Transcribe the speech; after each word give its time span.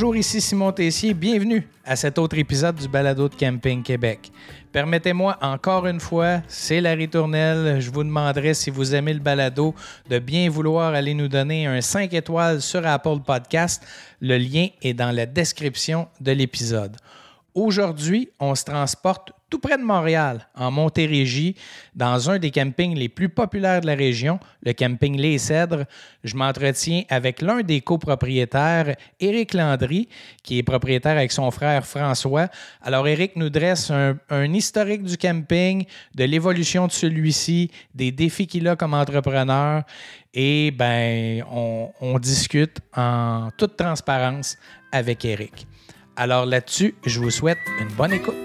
Bonjour, 0.00 0.16
ici 0.16 0.40
Simon 0.40 0.72
Tessier. 0.72 1.12
Bienvenue 1.12 1.68
à 1.84 1.94
cet 1.94 2.16
autre 2.16 2.38
épisode 2.38 2.74
du 2.76 2.88
Balado 2.88 3.28
de 3.28 3.34
Camping 3.34 3.82
Québec. 3.82 4.32
Permettez-moi 4.72 5.36
encore 5.42 5.86
une 5.86 6.00
fois, 6.00 6.40
c'est 6.48 6.80
la 6.80 6.94
ritournelle. 6.94 7.82
Je 7.82 7.90
vous 7.90 8.02
demanderai 8.02 8.54
si 8.54 8.70
vous 8.70 8.94
aimez 8.94 9.12
le 9.12 9.20
balado 9.20 9.74
de 10.08 10.18
bien 10.18 10.48
vouloir 10.48 10.94
aller 10.94 11.12
nous 11.12 11.28
donner 11.28 11.66
un 11.66 11.82
5 11.82 12.14
étoiles 12.14 12.62
sur 12.62 12.86
Apple 12.86 13.18
Podcast. 13.26 13.86
Le 14.22 14.38
lien 14.38 14.68
est 14.80 14.94
dans 14.94 15.14
la 15.14 15.26
description 15.26 16.08
de 16.18 16.32
l'épisode. 16.32 16.96
Aujourd'hui, 17.54 18.30
on 18.40 18.54
se 18.54 18.64
transporte 18.64 19.32
tout 19.50 19.58
près 19.58 19.76
de 19.76 19.82
Montréal, 19.82 20.46
en 20.54 20.70
Montérégie, 20.70 21.56
dans 21.94 22.30
un 22.30 22.38
des 22.38 22.52
campings 22.52 22.96
les 22.96 23.08
plus 23.08 23.28
populaires 23.28 23.80
de 23.80 23.86
la 23.86 23.96
région, 23.96 24.38
le 24.62 24.72
camping 24.72 25.18
Les 25.18 25.38
Cèdres. 25.38 25.84
Je 26.22 26.36
m'entretiens 26.36 27.02
avec 27.08 27.42
l'un 27.42 27.62
des 27.62 27.80
copropriétaires, 27.80 28.94
Éric 29.18 29.54
Landry, 29.54 30.08
qui 30.44 30.58
est 30.58 30.62
propriétaire 30.62 31.16
avec 31.16 31.32
son 31.32 31.50
frère 31.50 31.84
François. 31.84 32.48
Alors, 32.80 33.08
Éric 33.08 33.34
nous 33.36 33.50
dresse 33.50 33.90
un, 33.90 34.54
historique 34.54 35.02
du 35.02 35.16
camping, 35.16 35.84
de 36.14 36.24
l'évolution 36.24 36.86
de 36.86 36.92
celui-ci, 36.92 37.70
des 37.94 38.12
défis 38.12 38.46
qu'il 38.46 38.68
a 38.68 38.76
comme 38.76 38.94
entrepreneur. 38.94 39.82
Et 40.32 40.70
ben, 40.70 41.44
on, 41.50 41.90
on 42.00 42.18
discute 42.20 42.78
en 42.96 43.48
toute 43.56 43.76
transparence 43.76 44.56
avec 44.92 45.24
Éric. 45.24 45.66
Alors 46.16 46.46
là-dessus, 46.46 46.94
je 47.04 47.18
vous 47.18 47.30
souhaite 47.30 47.58
une 47.80 47.88
bonne 47.96 48.12
écoute. 48.12 48.36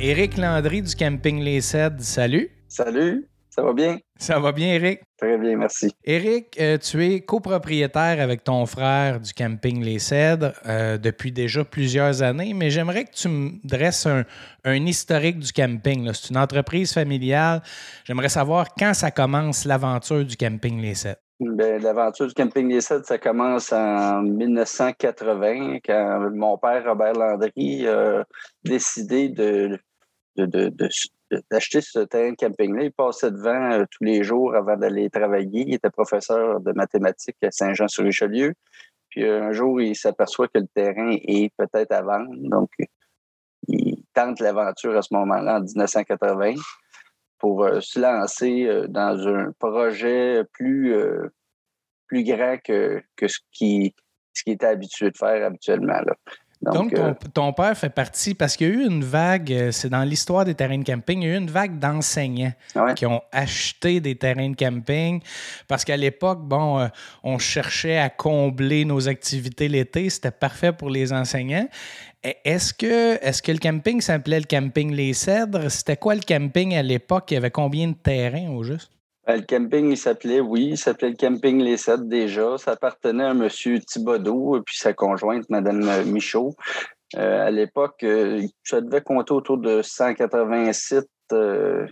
Éric 0.00 0.36
Landry 0.36 0.80
du 0.80 0.94
Camping 0.94 1.42
Les 1.42 1.60
Cèdres, 1.60 2.00
salut. 2.00 2.48
Salut, 2.68 3.28
ça 3.50 3.62
va 3.62 3.72
bien? 3.72 3.98
Ça 4.16 4.38
va 4.38 4.52
bien, 4.52 4.74
Éric? 4.74 5.00
Très 5.16 5.36
bien, 5.36 5.56
merci. 5.56 5.92
Éric, 6.04 6.56
euh, 6.60 6.78
tu 6.78 7.04
es 7.04 7.20
copropriétaire 7.20 8.20
avec 8.20 8.44
ton 8.44 8.64
frère 8.64 9.18
du 9.18 9.32
Camping 9.32 9.82
Les 9.82 9.98
Cèdres 9.98 10.52
euh, 10.66 10.98
depuis 10.98 11.32
déjà 11.32 11.64
plusieurs 11.64 12.22
années, 12.22 12.54
mais 12.54 12.70
j'aimerais 12.70 13.06
que 13.06 13.10
tu 13.10 13.28
me 13.28 13.50
dresses 13.64 14.06
un, 14.06 14.22
un 14.64 14.86
historique 14.86 15.40
du 15.40 15.52
camping. 15.52 16.08
C'est 16.12 16.30
une 16.30 16.38
entreprise 16.38 16.94
familiale. 16.94 17.60
J'aimerais 18.04 18.28
savoir 18.28 18.68
quand 18.78 18.94
ça 18.94 19.10
commence 19.10 19.64
l'aventure 19.64 20.24
du 20.24 20.36
Camping 20.36 20.80
Les 20.80 20.94
Cèdres. 20.94 21.18
Ben, 21.40 21.82
L'aventure 21.82 22.28
du 22.28 22.34
camping 22.34 22.68
des 22.68 22.80
Cèdres, 22.80 23.06
ça 23.06 23.18
commence 23.18 23.72
en 23.72 24.22
1980, 24.22 25.78
quand 25.84 26.30
mon 26.32 26.56
père, 26.58 26.84
Robert 26.84 27.14
Landry, 27.14 27.86
a 27.86 28.24
décidé 28.64 29.28
de, 29.28 29.78
d'acheter 30.46 31.80
ce 31.80 32.00
terrain 32.00 32.30
de 32.30 32.36
camping-là. 32.36 32.84
Il 32.84 32.92
passait 32.92 33.30
devant 33.30 33.72
euh, 33.72 33.84
tous 33.90 34.04
les 34.04 34.22
jours 34.22 34.54
avant 34.54 34.76
d'aller 34.76 35.10
travailler. 35.10 35.64
Il 35.66 35.74
était 35.74 35.90
professeur 35.90 36.60
de 36.60 36.72
mathématiques 36.72 37.36
à 37.42 37.50
Saint-Jean-sur-Richelieu. 37.50 38.54
Puis 39.10 39.24
euh, 39.24 39.44
un 39.44 39.52
jour, 39.52 39.80
il 39.80 39.96
s'aperçoit 39.96 40.48
que 40.48 40.58
le 40.58 40.66
terrain 40.68 41.16
est 41.22 41.52
peut-être 41.56 41.92
à 41.92 42.02
vendre. 42.02 42.30
Donc, 42.34 42.70
il 43.66 44.02
tente 44.14 44.40
l'aventure 44.40 44.96
à 44.96 45.02
ce 45.02 45.12
moment-là, 45.14 45.58
en 45.58 45.60
1980, 45.60 46.54
pour 47.38 47.64
euh, 47.64 47.80
se 47.80 48.00
lancer 48.00 48.68
dans 48.88 49.26
un 49.28 49.52
projet 49.58 50.42
plus, 50.52 50.94
plus 52.06 52.24
grand 52.24 52.56
que, 52.62 53.02
ce 53.20 53.38
qui 53.52 53.94
ce 54.34 54.44
qu'il 54.44 54.52
était 54.52 54.66
habitué 54.66 55.10
de 55.10 55.16
faire 55.16 55.44
habituellement. 55.44 56.00
Donc, 56.60 56.92
euh, 56.92 57.14
ton, 57.14 57.30
ton 57.46 57.52
père 57.52 57.76
fait 57.78 57.88
partie, 57.88 58.34
parce 58.34 58.56
qu'il 58.56 58.68
y 58.68 58.70
a 58.72 58.74
eu 58.74 58.84
une 58.86 59.04
vague, 59.04 59.52
euh, 59.52 59.70
c'est 59.70 59.88
dans 59.88 60.02
l'histoire 60.02 60.44
des 60.44 60.54
terrains 60.54 60.78
de 60.78 60.84
camping, 60.84 61.22
il 61.22 61.28
y 61.28 61.30
a 61.30 61.34
eu 61.34 61.38
une 61.38 61.50
vague 61.50 61.78
d'enseignants 61.78 62.52
Ouais. 62.74 62.94
qui 62.94 63.06
ont 63.06 63.22
acheté 63.30 64.00
des 64.00 64.16
terrains 64.16 64.50
de 64.50 64.56
camping, 64.56 65.20
parce 65.68 65.84
qu'à 65.84 65.96
l'époque, 65.96 66.40
bon, 66.42 66.80
euh, 66.80 66.88
on 67.22 67.38
cherchait 67.38 67.98
à 67.98 68.10
combler 68.10 68.84
nos 68.84 69.08
activités 69.08 69.68
l'été, 69.68 70.10
c'était 70.10 70.32
parfait 70.32 70.72
pour 70.72 70.90
les 70.90 71.12
enseignants. 71.12 71.68
Est-ce 72.24 72.74
que, 72.74 73.14
est 73.24 73.40
que 73.40 73.52
le 73.52 73.58
camping 73.58 74.00
s'appelait 74.00 74.40
le 74.40 74.46
camping 74.46 74.92
Les 74.92 75.12
Cèdres? 75.12 75.70
C'était 75.70 75.96
quoi 75.96 76.16
le 76.16 76.20
camping 76.22 76.74
à 76.74 76.82
l'époque? 76.82 77.30
Il 77.30 77.34
y 77.34 77.36
avait 77.36 77.52
combien 77.52 77.86
de 77.88 77.94
terrains 77.94 78.50
au 78.50 78.64
juste? 78.64 78.90
Ben, 79.28 79.40
Le 79.40 79.42
camping, 79.42 79.90
il 79.90 79.98
s'appelait, 79.98 80.40
oui, 80.40 80.68
il 80.70 80.78
s'appelait 80.78 81.10
le 81.10 81.16
camping 81.16 81.62
Les 81.62 81.76
Sept 81.76 82.08
déjà. 82.08 82.56
Ça 82.56 82.72
appartenait 82.72 83.24
à 83.24 83.32
M. 83.32 83.46
Thibodeau 83.86 84.56
et 84.56 84.62
puis 84.62 84.78
sa 84.78 84.94
conjointe, 84.94 85.44
Mme 85.50 86.10
Michaud. 86.10 86.54
Euh, 87.16 87.46
à 87.46 87.50
l'époque, 87.50 88.02
euh, 88.04 88.40
ça 88.64 88.80
devait 88.80 89.02
compter 89.02 89.32
autour 89.32 89.58
de 89.58 89.82
180 89.82 90.72
sites, 90.72 91.06
euh, 91.32 91.86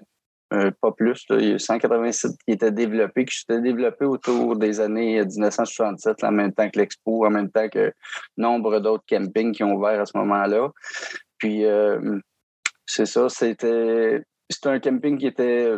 euh, 0.54 0.70
pas 0.80 0.92
plus. 0.92 1.26
Il 1.28 1.48
y 1.48 1.52
a 1.52 1.58
180 1.58 2.12
sites 2.12 2.38
qui 2.46 2.54
étaient 2.54 2.72
développés, 2.72 3.26
qui 3.26 3.36
s'étaient 3.38 3.60
développés 3.60 4.06
autour 4.06 4.56
des 4.56 4.80
années 4.80 5.22
1967, 5.22 6.24
en 6.24 6.32
même 6.32 6.52
temps 6.52 6.70
que 6.70 6.78
l'Expo, 6.78 7.26
en 7.26 7.30
même 7.30 7.50
temps 7.50 7.68
que 7.68 7.92
nombre 8.38 8.80
d'autres 8.80 9.04
campings 9.06 9.52
qui 9.52 9.62
ont 9.62 9.74
ouvert 9.74 10.00
à 10.00 10.06
ce 10.06 10.16
moment-là. 10.16 10.70
Puis, 11.36 11.66
euh, 11.66 12.18
c'est 12.86 13.06
ça, 13.06 13.28
c'était, 13.28 14.22
c'était 14.48 14.68
un 14.70 14.80
camping 14.80 15.18
qui 15.18 15.26
était 15.26 15.74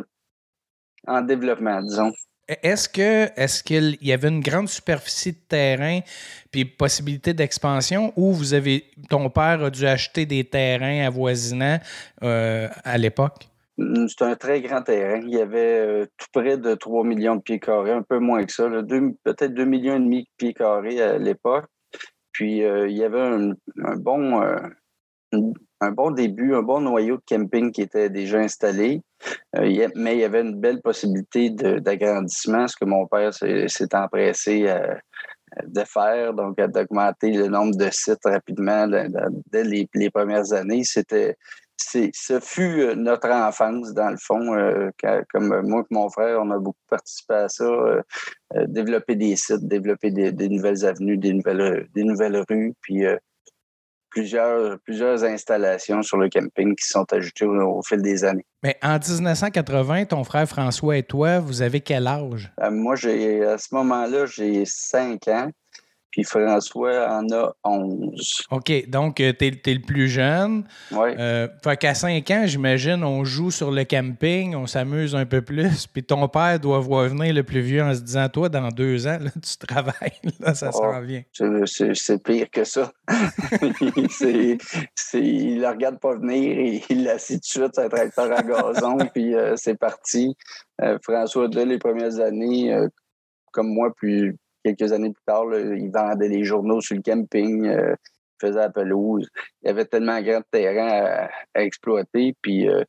en 1.07 1.23
développement, 1.23 1.81
disons. 1.83 2.13
Est-ce 2.49 2.89
que 2.89 3.29
est-ce 3.39 3.63
qu'il 3.63 3.99
y 4.01 4.11
avait 4.11 4.29
une 4.29 4.41
grande 4.41 4.69
superficie 4.69 5.33
de 5.33 5.39
terrain 5.49 6.01
puis 6.51 6.65
possibilité 6.65 7.35
d'expansion 7.35 8.15
ou 8.17 8.33
vous 8.33 8.55
avez 8.55 8.87
ton 9.11 9.29
père 9.29 9.63
a 9.63 9.71
dû 9.71 9.87
acheter 9.87 10.25
des 10.25 10.45
terrains 10.45 11.07
avoisinants 11.07 11.79
euh, 12.23 12.69
à 12.85 12.97
l'époque? 12.97 13.49
Mm, 13.77 14.07
C'est 14.09 14.25
un 14.25 14.35
très 14.35 14.63
grand 14.63 14.81
terrain. 14.81 15.21
Il 15.23 15.35
y 15.35 15.41
avait 15.43 15.79
euh, 15.79 16.07
tout 16.17 16.29
près 16.33 16.57
de 16.57 16.75
3 16.75 17.05
millions 17.05 17.37
de 17.37 17.43
pieds 17.43 17.61
carrés, 17.61 17.93
un 17.93 18.03
peu 18.03 18.19
moins 18.19 18.43
que 18.45 18.53
ça, 18.53 18.67
peut-être 18.67 19.53
2 19.53 19.65
millions 19.67 19.97
et 19.97 20.01
demi 20.01 20.23
de 20.23 20.29
pieds 20.39 20.55
carrés 20.55 21.03
à 21.03 21.19
l'époque. 21.19 21.67
Puis 22.33 22.65
euh, 22.65 22.89
il 22.89 22.97
y 22.97 23.05
avait 23.05 23.21
un, 23.21 23.53
un 23.85 23.97
bon, 23.97 24.41
un 25.33 25.91
bon 25.91 26.11
début, 26.13 26.55
un 26.55 26.63
bon 26.63 26.81
noyau 26.81 27.17
de 27.17 27.23
camping 27.29 27.73
qui 27.73 27.83
était 27.83 28.09
déjà 28.09 28.39
installé. 28.39 29.03
Euh, 29.57 29.89
mais 29.97 30.15
il 30.17 30.21
y 30.21 30.25
avait 30.25 30.43
une 30.43 30.61
belle 30.61 30.81
possibilité 30.81 31.51
d'agrandissement, 31.51 32.69
ce 32.69 32.77
que 32.77 32.85
mon 32.85 33.07
père 33.07 33.33
s'est 33.35 33.95
empressé 33.95 34.69
à- 34.69 34.99
de 35.67 35.83
faire, 35.85 36.35
donc 36.35 36.59
à- 36.61 36.69
d'augmenter 36.69 37.33
le 37.33 37.49
nombre 37.49 37.75
de 37.77 37.89
sites 37.91 38.25
rapidement 38.25 38.87
de- 38.87 39.09
de- 39.09 39.43
dès 39.51 39.65
les, 39.65 40.11
premières 40.11 40.53
années. 40.53 40.85
C'était 40.85 41.37
ce 41.79 42.41
fut 42.41 42.81
euh, 42.83 42.95
notre 42.95 43.31
enfance, 43.31 43.95
dans 43.95 44.11
le 44.11 44.17
fond. 44.19 44.55
euh, 44.55 44.91
comme 45.33 45.53
euh, 45.53 45.63
moi 45.63 45.83
et 45.83 45.95
mon 45.95 46.09
frère, 46.11 46.41
on 46.43 46.51
a 46.51 46.59
beaucoup 46.59 46.79
participé 46.91 47.35
à 47.35 47.49
ça. 47.49 47.65
euh, 47.65 48.03
euh, 48.57 48.65
développer 48.69 49.15
des 49.17 49.37
sites, 49.37 49.67
développer 49.67 50.11
des, 50.11 50.33
des 50.33 50.49
nouvelles 50.49 50.85
avenues, 50.87 51.19
des 51.19 51.33
nouvelles, 51.35 51.61
euh, 51.61 51.85
des 51.95 52.05
nouvelles 52.05 52.43
rues, 52.49 52.75
puis 52.81 53.07
euh, 53.07 53.17
plusieurs, 54.19 54.79
plusieurs 54.81 55.23
installations 55.25 56.03
sur 56.03 56.17
le 56.17 56.29
camping 56.29 56.75
qui 56.75 56.85
se 56.85 56.93
sont 56.93 57.07
ajoutées 57.13 57.45
au, 57.45 57.79
au 57.79 57.83
fil 57.83 58.03
des 58.03 58.25
années. 58.25 58.45
Mais 58.65 58.77
en 58.83 58.99
1980, 58.99 60.07
ton 60.07 60.25
frère 60.25 60.49
François 60.49 60.97
et 60.97 61.05
toi, 61.05 61.39
vous 61.39 61.63
avez 61.63 61.81
quel 61.81 62.07
âge? 62.09 62.53
Euh, 62.61 62.71
moi, 62.71 62.97
j'ai 62.97 63.45
à 63.45 63.59
ce 63.59 63.73
moment-là, 63.77 64.27
j'ai 64.27 64.65
5 64.65 65.29
ans, 65.29 65.51
puis 66.19 66.25
François 66.25 67.09
en 67.13 67.31
a 67.31 67.55
11. 67.63 68.43
OK, 68.51 68.89
donc 68.89 69.15
tu 69.19 69.23
es, 69.23 69.75
le 69.75 69.81
plus 69.87 70.09
jeune. 70.09 70.65
Ouais. 70.91 71.15
Euh, 71.17 71.47
fait 71.63 71.77
qu'à 71.77 71.95
5 71.95 72.29
ans, 72.33 72.43
j'imagine, 72.45 73.05
on 73.05 73.23
joue 73.25 73.53
sur 73.53 73.71
le 73.71 73.85
camping, 73.85 74.57
on 74.57 74.67
s'amuse 74.67 75.15
un 75.15 75.27
peu 75.27 75.43
plus, 75.43 75.87
puis 75.87 76.03
ton 76.03 76.27
père 76.27 76.59
doit 76.59 76.81
voir 76.81 77.05
venir 77.09 77.33
le 77.33 77.45
plus 77.45 77.61
vieux 77.61 77.85
en 77.85 77.95
se 77.95 78.01
disant 78.01 78.29
Toi, 78.29 78.49
dans 78.49 78.67
deux 78.71 79.07
ans, 79.07 79.19
là, 79.21 79.31
tu 79.31 79.57
travailles, 79.65 80.19
là, 80.41 80.55
ça 80.55 80.71
Oh. 80.75 80.79
s'en 80.79 81.01
vient. 81.03 81.23
C'est- 81.33 82.21
pire 82.25 82.51
que 82.51 82.65
ça. 82.65 82.91
Il 85.15 85.61
le 85.61 85.69
regarde 85.69 86.01
pas 86.01 86.17
venir 86.17 86.59
et 86.59 86.83
il 86.91 87.05
l'assit 87.05 87.41
tout 87.41 87.61
de 87.61 87.65
suite 87.65 87.79
un 87.79 87.89
tracteur 87.89 88.33
à 88.37 88.43
gazon, 88.43 88.99
puis 89.15 89.37
euh, 89.37 89.55
c'est 89.57 89.79
parti. 89.79 90.35
Euh, 90.83 90.99
François, 91.05 91.47
dès 91.47 91.65
les 91.65 91.79
premières 91.79 92.19
années, 92.19 92.75
euh, 92.75 92.89
comme 93.53 93.69
moi, 93.69 93.93
puis 93.97 94.33
quelques 94.77 94.93
années 94.93 95.11
plus 95.13 95.25
tard, 95.27 95.47
là, 95.47 95.59
il 95.61 95.91
vendait 95.91 96.29
les 96.29 96.45
journaux 96.45 96.81
sur 96.81 96.97
le 96.97 97.03
camping, 97.03 97.67
euh, 97.67 97.95
il 98.41 98.47
faisait 98.47 98.59
la 98.59 98.71
pelouse. 98.71 99.29
Il 99.63 99.69
y 99.69 99.71
avait 99.71 99.85
tellement 99.85 100.21
grand 100.21 100.43
terrain 100.51 100.89
à, 100.89 101.31
à 101.55 101.63
exploiter, 101.63 102.35
puis 102.43 102.69
euh, 102.69 102.83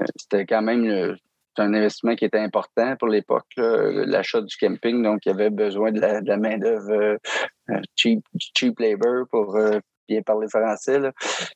euh, 0.00 0.04
c'était 0.16 0.46
quand 0.46 0.62
même 0.62 1.16
un 1.58 1.74
investissement 1.74 2.14
qui 2.16 2.26
était 2.26 2.38
important 2.38 2.96
pour 2.96 3.08
l'époque, 3.08 3.46
l'achat 3.56 4.42
du 4.42 4.54
camping. 4.56 5.02
Donc, 5.02 5.24
il 5.24 5.30
y 5.30 5.32
avait 5.32 5.50
besoin 5.50 5.90
de 5.90 6.00
la, 6.00 6.36
main-d'œuvre 6.36 6.92
euh, 6.92 7.16
euh, 7.70 7.80
cheap, 7.94 8.20
cheap 8.54 8.78
labor 8.78 9.26
pour 9.30 9.58
bien 10.08 10.22
parler 10.22 10.48
français. 10.48 10.98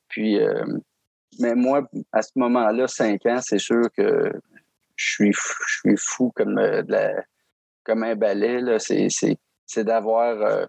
Puis, 0.09 0.39
mais 1.39 1.55
moi, 1.55 1.87
à 2.13 2.23
ce 2.23 2.31
moment-là, 2.37 2.89
5 2.89 3.27
ans, 3.27 3.41
c'est 3.43 3.59
sûr 3.59 3.83
que 3.97 4.33
je 4.97 5.11
suis, 5.13 5.33
fou- 5.97 6.33
comme, 6.35 6.59
comme 7.85 8.03
un 8.03 8.17
balai. 8.17 8.79
C'est, 8.79 9.09
c'est, 9.71 9.85
d'avoir 9.85 10.43
euh, 10.43 10.67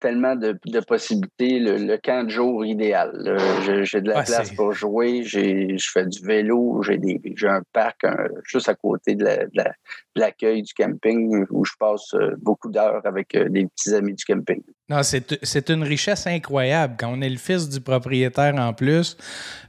tellement 0.00 0.34
de, 0.34 0.58
possibilités. 0.86 1.60
Le, 1.60 1.96
camp 1.98 2.24
de 2.24 2.30
jour 2.30 2.64
idéal. 2.64 3.38
J'ai 3.82 4.00
de 4.00 4.08
la 4.08 4.22
place 4.22 4.52
pour 4.52 4.72
jouer, 4.72 5.22
je 5.22 5.90
fais 5.92 6.06
du 6.06 6.24
vélo, 6.24 6.82
j'ai 6.82 7.48
un 7.48 7.62
parc 7.72 8.06
juste 8.44 8.68
à 8.68 8.74
côté 8.74 9.14
de 9.14 9.26
l'accueil 10.16 10.62
du 10.62 10.74
camping 10.74 11.44
où 11.50 11.64
je 11.64 11.72
passe 11.78 12.14
euh, 12.14 12.34
beaucoup 12.38 12.70
d'heures 12.70 13.04
avec 13.04 13.34
euh, 13.34 13.48
des 13.48 13.66
petits 13.66 13.94
amis 13.94 14.14
du 14.14 14.24
camping. 14.24 14.62
Non, 14.90 15.02
c'est 15.04 15.70
une 15.70 15.84
richesse 15.84 16.26
incroyable. 16.26 16.96
Quand 16.98 17.12
on 17.12 17.20
est 17.20 17.30
le 17.30 17.38
fils 17.38 17.68
du 17.68 17.80
propriétaire 17.80 18.56
en 18.56 18.74
plus, 18.74 19.16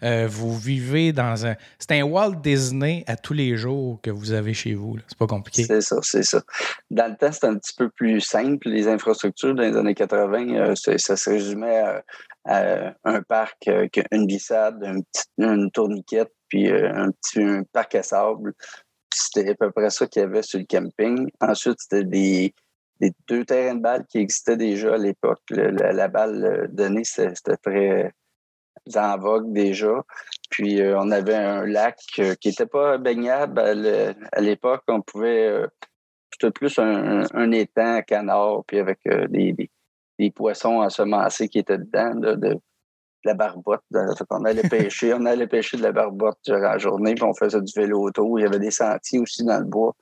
euh, 0.02 0.26
vous 0.28 0.58
vivez 0.58 1.14
dans 1.14 1.46
un. 1.46 1.56
C'est 1.78 1.92
un 1.92 2.02
Walt 2.02 2.38
Disney 2.42 3.04
à 3.06 3.16
tous 3.16 3.34
les 3.34 3.56
jours 3.56 4.00
que 4.02 4.10
vous 4.10 4.32
avez 4.32 4.56
chez 4.56 4.74
vous. 4.74 4.98
C'est 5.08 5.18
pas 5.20 5.28
compliqué. 5.28 5.66
C'est 5.66 5.82
ça, 5.82 5.98
c'est 6.02 6.24
ça. 6.24 6.42
Dans 6.90 7.08
le 7.08 7.16
temps, 7.16 7.32
c'était 7.32 7.46
un 7.46 7.56
petit 7.56 7.76
peu 7.78 7.90
plus 7.90 8.20
simple. 8.20 8.68
Les 8.68 8.88
infrastructures 8.88 9.54
dans 9.54 9.62
les 9.62 9.78
années 9.78 9.94
80, 9.94 10.56
euh, 10.56 10.74
ça 10.76 11.16
se 11.16 11.30
résumait 11.30 12.02
à, 12.46 12.96
un 13.04 13.22
parc, 13.22 13.68
euh, 13.68 13.88
une 14.12 14.26
glissade, 14.26 14.84
une, 15.38 15.70
tourniquette, 15.70 16.34
puis 16.48 16.68
un 16.68 17.12
petit 17.12 17.64
parc 17.72 17.94
à 17.94 18.02
sable. 18.02 18.54
C'était 19.14 19.52
à 19.52 19.54
peu 19.54 19.70
près 19.70 19.92
ça 19.92 20.08
qu'il 20.08 20.24
y 20.24 20.26
avait 20.26 20.42
sur 20.42 20.58
le 20.58 20.66
camping. 20.66 21.30
Ensuite, 21.40 21.76
c'était 21.80 22.06
des 22.06 22.56
des 23.02 23.12
deux 23.28 23.44
terrains 23.44 23.76
de 23.76 23.82
balle 23.82 24.06
qui 24.08 24.20
existaient 24.20 24.58
déjà 24.58 24.94
à 24.94 24.98
l'époque. 24.98 25.42
La, 25.50 26.08
balle 26.08 26.46
euh, 26.46 26.68
donnée, 26.70 27.04
c'était 27.04 27.58
très 27.58 28.14
en 28.96 29.18
vogue 29.18 29.52
déjà. 29.52 30.04
Puis 30.50 30.82
euh, 30.82 30.98
on 31.00 31.10
avait 31.12 31.36
un 31.36 31.66
lac 31.66 32.00
euh, 32.20 32.36
qui 32.36 32.50
n'était 32.50 32.68
pas 32.68 33.00
baignable 33.00 33.60
à 33.60 34.42
l'époque. 34.42 34.84
On 34.88 35.02
pouvait. 35.02 35.66
C'était 36.32 36.52
plus 36.52 36.80
un, 36.80 37.52
étang 37.52 37.96
à 37.96 38.02
canard, 38.04 38.64
puis 38.66 38.80
avec 38.80 39.00
des, 39.30 39.54
des, 40.18 40.32
poissons 40.32 40.82
ensemencés 40.82 41.50
qui 41.50 41.60
étaient 41.60 41.78
dedans, 41.78 42.16
de, 42.16 42.58
la 43.26 43.34
barbotte. 43.34 43.84
On 44.30 44.46
allait 44.46 44.68
pêcher, 44.68 45.14
on 45.14 45.26
allait 45.26 45.46
pêcher 45.46 45.78
de 45.78 45.84
la 45.84 45.92
barbotte 45.92 46.40
durant 46.46 46.60
la 46.60 46.78
journée, 46.78 47.14
puis 47.14 47.24
on 47.24 47.34
faisait 47.34 47.62
du 47.62 47.74
vélo 47.76 48.02
autour. 48.02 48.40
Il 48.40 48.44
y 48.44 48.46
avait 48.46 48.60
des 48.60 48.72
sentiers 48.72 49.20
aussi 49.20 49.44
dans 49.44 49.60
le 49.60 49.66
bois 49.66 49.94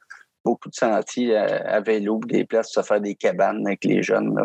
beaucoup 0.43 0.69
de 0.69 0.75
sentiers 0.75 1.35
à, 1.35 1.79
vélo, 1.81 2.19
des 2.25 2.45
places 2.45 2.71
pour 2.73 2.83
se 2.83 2.87
faire 2.87 3.01
des 3.01 3.15
cabanes 3.15 3.65
avec 3.65 3.83
les 3.83 4.01
jeunes. 4.03 4.35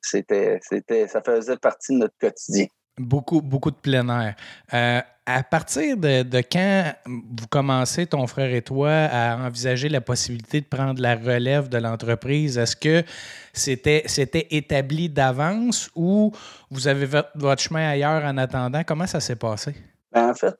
C'était, 0.00 0.58
c'était, 0.62 1.08
ça 1.08 1.22
faisait 1.22 1.56
partie 1.56 1.92
de 1.92 1.98
notre 1.98 2.16
quotidien. 2.18 2.66
Beaucoup, 2.98 3.40
beaucoup 3.40 3.70
de 3.70 3.76
plein 3.76 4.08
air. 4.08 4.34
Euh, 4.74 5.00
à 5.24 5.42
partir 5.42 5.96
de, 5.96 6.24
quand 6.50 6.94
vous 7.06 7.46
commencez, 7.48 8.06
ton 8.06 8.26
frère 8.26 8.52
et 8.52 8.62
toi, 8.62 8.90
à 8.90 9.36
envisager 9.46 9.88
la 9.88 10.00
possibilité 10.00 10.60
de 10.62 10.66
prendre 10.66 11.00
la 11.00 11.14
relève 11.14 11.68
de 11.68 11.78
l'entreprise, 11.78 12.56
est-ce 12.56 12.74
que 12.74 13.04
c'était, 13.52 14.02
c'était 14.06 14.48
établi 14.50 15.10
d'avance 15.10 15.90
ou 15.94 16.32
vous 16.70 16.88
avez 16.88 17.06
votre 17.34 17.62
chemin 17.62 17.88
ailleurs 17.88 18.24
en 18.24 18.38
attendant? 18.38 18.82
Comment 18.84 19.06
ça 19.06 19.20
s'est 19.20 19.36
passé? 19.36 19.74
Ben, 20.12 20.30
en 20.30 20.34
fait, 20.34 20.56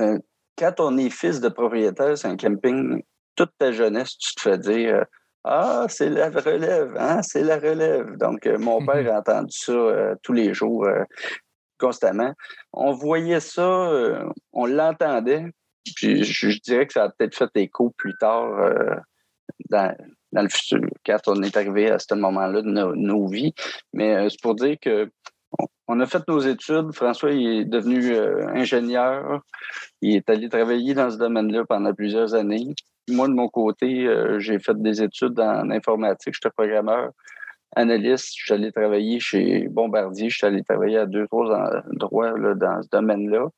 euh, 0.00 0.18
quand 0.62 0.78
on 0.78 0.96
est 0.96 1.10
fils 1.10 1.40
de 1.40 1.48
propriétaire, 1.48 2.16
c'est 2.16 2.28
un 2.28 2.36
camping, 2.36 3.02
toute 3.34 3.50
ta 3.58 3.72
jeunesse, 3.72 4.16
tu 4.16 4.32
te 4.36 4.42
fais 4.42 4.58
dire 4.58 5.04
Ah, 5.42 5.86
c'est 5.88 6.08
la 6.08 6.30
relève, 6.30 6.94
hein, 6.96 7.20
c'est 7.22 7.42
la 7.42 7.56
relève. 7.56 8.16
Donc, 8.16 8.46
euh, 8.46 8.58
mon 8.58 8.84
père 8.86 9.12
a 9.12 9.18
entendu 9.18 9.56
ça 9.56 9.72
euh, 9.72 10.14
tous 10.22 10.32
les 10.32 10.54
jours, 10.54 10.84
euh, 10.84 11.02
constamment. 11.80 12.32
On 12.72 12.92
voyait 12.92 13.40
ça, 13.40 14.22
on 14.52 14.66
l'entendait. 14.66 15.46
Puis 15.96 16.22
je, 16.22 16.60
dirais 16.60 16.86
que 16.86 16.92
ça 16.92 17.04
a 17.04 17.08
peut-être 17.10 17.36
fait 17.36 17.50
écho 17.56 17.92
plus 17.96 18.14
tard 18.20 18.52
dans, 19.68 19.96
le 20.30 20.48
futur, 20.48 20.78
quand 21.04 21.18
on 21.26 21.42
est 21.42 21.56
arrivé 21.56 21.90
à 21.90 21.98
ce 21.98 22.14
moment-là 22.14 22.62
de 22.62 22.68
nos 22.68 23.26
vies. 23.26 23.52
Mais 23.92 24.30
c'est 24.30 24.40
pour 24.40 24.54
dire 24.54 24.76
que 24.80 25.10
on 25.92 26.00
a 26.00 26.06
fait 26.06 26.26
nos 26.26 26.40
études. 26.40 26.92
François 26.92 27.32
il 27.32 27.60
est 27.60 27.64
devenu 27.66 28.14
euh, 28.14 28.48
ingénieur. 28.54 29.42
Il 30.00 30.16
est 30.16 30.30
allé 30.30 30.48
travailler 30.48 30.94
dans 30.94 31.10
ce 31.10 31.18
domaine-là 31.18 31.64
pendant 31.68 31.92
plusieurs 31.92 32.34
années. 32.34 32.74
Moi, 33.08 33.28
de 33.28 33.34
mon 33.34 33.48
côté, 33.48 34.06
euh, 34.06 34.38
j'ai 34.38 34.58
fait 34.58 34.80
des 34.80 35.02
études 35.02 35.38
en 35.38 35.68
informatique. 35.70 36.34
J'étais 36.34 36.50
programmeur, 36.50 37.10
analyste. 37.76 38.32
Je 38.36 38.44
suis 38.44 38.54
allé 38.54 38.72
travailler 38.72 39.20
chez 39.20 39.68
Bombardier. 39.68 40.30
Je 40.30 40.36
suis 40.38 40.46
allé 40.46 40.62
travailler 40.62 40.96
à 40.96 41.06
deux, 41.06 41.26
trois 41.26 41.50
endroits 41.92 42.32
dans 42.54 42.82
ce 42.82 42.88
domaine-là. 42.90 43.48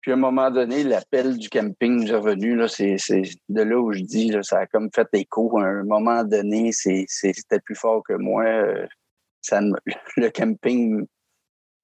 Puis 0.00 0.10
à 0.10 0.14
un 0.14 0.18
moment 0.18 0.50
donné, 0.50 0.82
l'appel 0.82 1.36
du 1.36 1.48
camping 1.48 2.00
nous 2.00 2.12
est 2.12 2.16
revenu. 2.16 2.60
c'est, 2.68 2.96
de 3.48 3.62
là 3.62 3.78
où 3.78 3.92
je 3.92 4.00
dis, 4.00 4.34
ça 4.42 4.60
a 4.60 4.66
comme 4.66 4.88
fait 4.92 5.08
écho. 5.12 5.58
À 5.58 5.64
un 5.64 5.84
moment 5.84 6.24
donné, 6.24 6.72
c'était 6.72 7.60
plus 7.60 7.76
fort 7.76 8.02
que 8.02 8.14
moi. 8.14 8.44
Euh, 8.44 8.86
le 10.16 10.28
camping 10.30 11.06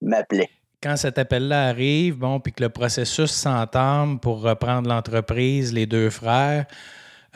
m'appelait. 0.03 0.51
Quand 0.83 0.97
cet 0.97 1.17
appel-là 1.19 1.69
arrive, 1.69 2.19
bon, 2.19 2.41
puis 2.41 2.53
que 2.53 2.63
le 2.63 2.69
processus 2.69 3.31
s'entame 3.31 4.19
pour 4.19 4.43
reprendre 4.43 4.89
l'entreprise, 4.89 5.73
les 5.73 5.87
deux 5.87 6.11
frères, 6.11 6.67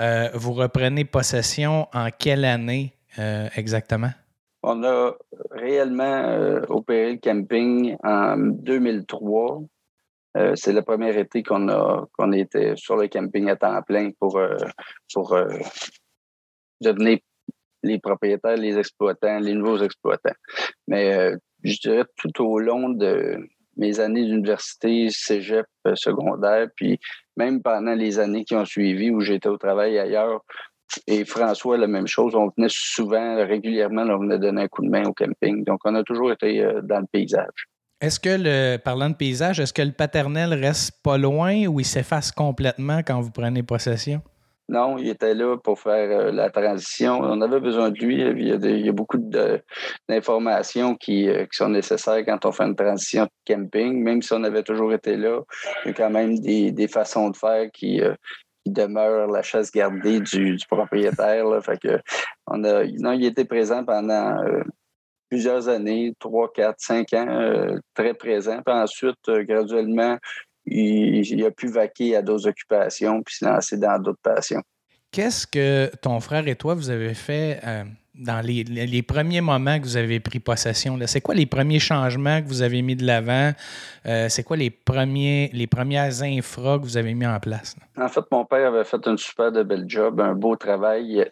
euh, 0.01 0.29
vous 0.35 0.53
reprenez 0.53 1.05
possession 1.05 1.87
en 1.95 2.09
quelle 2.11 2.45
année 2.45 2.93
euh, 3.19 3.49
exactement? 3.57 4.11
On 4.63 4.83
a 4.83 5.13
réellement 5.53 6.03
euh, 6.03 6.61
opéré 6.69 7.13
le 7.13 7.19
camping 7.19 7.97
en 8.03 8.37
2003. 8.37 9.63
c'est 10.55 10.73
le 10.73 10.83
premier 10.83 11.19
été 11.19 11.43
qu'on 11.43 11.69
a 11.69 12.05
qu'on 12.13 12.33
était 12.33 12.75
sur 12.77 12.97
le 12.97 13.09
camping 13.09 13.49
à 13.49 13.57
temps 13.57 13.81
plein 13.83 14.11
pour, 14.19 14.39
pour 15.15 15.37
devenir 16.81 17.19
les 17.83 17.99
propriétaires, 17.99 18.57
les 18.57 18.77
exploitants, 18.77 19.39
les 19.39 19.55
nouveaux 19.55 19.83
exploitants. 19.83 20.35
Mais 20.89 21.33
je 21.67 21.81
dirais 21.81 22.05
tout 22.17 22.45
au 22.45 22.59
long 22.59 22.89
de 22.89 23.39
mes 23.77 24.01
années 24.01 24.25
d'université, 24.25 25.09
cégep, 25.11 25.67
euh, 25.87 25.95
secondaire, 25.95 26.69
puis 26.77 26.99
même 27.37 27.63
pendant 27.63 27.95
les 27.95 28.19
années 28.19 28.45
qui 28.45 28.55
ont 28.55 28.65
suivi 28.65 29.11
où 29.11 29.21
j'étais 29.21 29.49
au 29.49 29.59
travail 29.59 29.99
ailleurs, 29.99 30.41
et 31.07 31.25
François, 31.25 31.77
la 31.77 31.87
même 31.87 32.07
chose. 32.07 32.35
On 32.35 32.51
venait 32.57 32.69
souvent, 32.71 33.37
régulièrement, 33.45 34.03
on 34.03 34.19
venait 34.19 34.39
donner 34.39 34.63
un 34.63 34.69
coup 34.69 34.83
de 34.83 34.89
main 34.89 35.05
au 35.05 35.13
camping. 35.13 35.65
Donc, 35.65 35.81
on 35.85 35.95
a 35.95 36.03
toujours 36.03 36.33
été 36.33 36.63
euh, 36.63 36.81
dans 36.83 37.01
le 37.01 37.07
paysage. 37.11 37.69
Est-ce 38.01 38.21
que, 38.21 38.29
le, 38.39 38.77
parlant 38.77 39.11
de 39.11 39.15
paysage, 39.15 39.59
est-ce 39.59 39.73
que 39.73 39.83
le 39.83 39.93
paternel 39.93 40.53
reste 40.55 41.03
pas 41.03 41.19
loin 41.19 41.67
ou 41.67 41.81
il 41.81 41.85
s'efface 41.85 42.31
complètement 42.31 42.99
quand 42.99 43.21
vous 43.21 43.31
prenez 43.31 43.63
possession? 43.63 44.21
Non, 44.69 44.99
il 44.99 45.09
était 45.09 45.35
là 45.35 45.57
pour 45.57 45.79
faire 45.79 46.11
euh, 46.11 46.33
la 46.33 46.51
transition. 46.51 47.21
On 47.21 47.41
avait 47.41 47.61
besoin 47.61 47.91
de 47.91 47.99
lui. 47.99 48.21
Il 48.21 48.85
y 48.85 48.89
a, 48.89 48.93
beaucoup 48.93 49.19
d'informations 50.09 50.93
euh, 50.93 50.97
qui, 50.97 51.29
sont 51.53 51.69
nécessaires 51.69 52.25
quand 52.25 52.45
on 52.45 52.53
fait 52.53 52.65
une 52.65 52.75
transition 52.75 53.25
de 53.25 53.55
camping. 53.55 54.03
Même 54.03 54.23
si 54.23 54.33
on 54.33 54.43
avait 54.43 54.65
toujours 54.65 54.93
été 54.93 55.17
là, 55.17 55.41
il 55.85 55.89
y 55.89 55.91
a 55.91 55.95
quand 55.95 56.11
même 56.11 56.39
des, 56.41 56.89
façons 56.89 57.31
de 57.31 57.37
faire 57.37 57.71
qui, 57.73 58.01
euh, 58.01 58.15
demeurent 58.67 59.29
la 59.29 59.43
chasse 59.43 59.71
gardée 59.71 60.19
du, 60.19 60.59
propriétaire. 60.69 61.45
Fait 61.63 61.79
que 61.79 62.01
non, 62.51 63.13
il 63.13 63.25
était 63.25 63.45
présent 63.45 63.85
pendant 63.85 64.37
plusieurs 65.29 65.69
années, 65.69 66.13
trois, 66.19 66.53
quatre, 66.53 66.81
cinq 66.81 67.13
ans, 67.13 67.79
très 67.95 68.15
présent. 68.15 68.61
Puis 68.67 68.75
ensuite, 68.75 69.31
graduellement, 69.31 70.19
il, 70.67 71.45
a 71.45 71.51
pu 71.51 71.69
vaquer 71.69 72.17
à 72.17 72.23
d'autres 72.23 72.49
occupations 72.49 73.23
puis 73.23 73.37
se 73.37 73.45
lancer 73.45 73.77
dans 73.77 74.01
d'autres 74.01 74.21
passions. 74.23 74.63
Qu'est-ce 75.13 75.47
que 75.47 75.91
ton 76.03 76.21
frère 76.21 76.47
et 76.49 76.57
toi, 76.57 76.75
vous 76.75 76.91
avez 76.91 77.15
fait 77.15 77.61
euh, 77.65 77.85
dans 78.15 78.45
les, 78.45 79.03
premiers 79.03 79.41
moments 79.41 79.79
que 79.79 79.85
vous 79.85 79.97
avez 79.97 80.21
pris 80.21 80.41
possession? 80.41 80.99
C'est 81.07 81.21
quoi 81.21 81.35
les 81.35 81.47
premiers 81.47 81.79
changements 81.79 82.43
que 82.43 82.49
vous 82.49 82.63
avez 82.63 82.83
mis 82.83 82.97
de 82.97 83.07
l'avant? 83.07 83.53
Euh, 84.07 84.29
c'est 84.29 84.43
quoi 84.43 84.57
les, 84.57 84.71
premiers, 84.71 85.51
les 85.55 85.67
premières 85.67 86.23
infras 86.23 86.79
que 86.79 86.85
vous 86.85 86.97
avez 86.97 87.15
mis 87.15 87.27
en 87.27 87.39
place? 87.39 87.77
En 87.97 88.09
fait, 88.09 88.25
mon 88.31 88.45
père 88.45 88.75
avait 88.75 88.85
fait 88.85 89.07
un 89.07 89.17
super 89.17 89.53
de 89.53 89.63
bel 89.63 89.85
job, 89.87 90.21
un 90.21 90.35
beau 90.35 90.57
travail. 90.57 91.25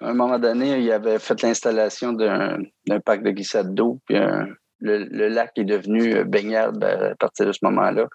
À 0.00 0.08
un 0.08 0.14
moment 0.14 0.38
donné, 0.38 0.78
il 0.78 0.90
avait 0.90 1.18
fait 1.18 1.42
l'installation 1.42 2.12
d'un 2.12 3.00
parc 3.04 3.22
de 3.22 3.30
glissade 3.30 3.74
d'eau, 3.74 4.00
puis 4.06 4.16
un, 4.16 4.48
le, 4.82 5.28
lac 5.28 5.52
est 5.56 5.64
devenu 5.64 6.14
euh, 6.14 6.24
baignable 6.24 6.84
à 6.84 7.14
partir 7.16 7.46
de 7.46 7.52
ce 7.52 7.60
moment-là. 7.62 8.08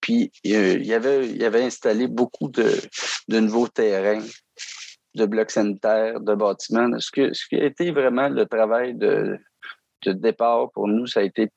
puis 0.00 0.32
euh, 0.46 0.78
il, 0.80 0.92
avait, 0.92 1.44
avait 1.44 1.64
installé 1.64 2.06
beaucoup 2.06 2.48
de, 2.48 2.68
nouveaux 3.28 3.68
terrains, 3.68 4.24
de 5.14 5.26
blocs 5.26 5.50
sanitaires, 5.50 6.20
de 6.20 6.34
bâtiments. 6.34 6.88
Ce, 6.98 7.10
qui 7.10 7.56
a 7.56 7.64
été 7.64 7.90
vraiment 7.90 8.28
le 8.28 8.46
travail 8.46 8.94
de, 8.94 9.38
départ 10.06 10.70
pour 10.72 10.88
nous, 10.88 11.06
ça 11.06 11.20
a 11.20 11.24
été 11.24 11.50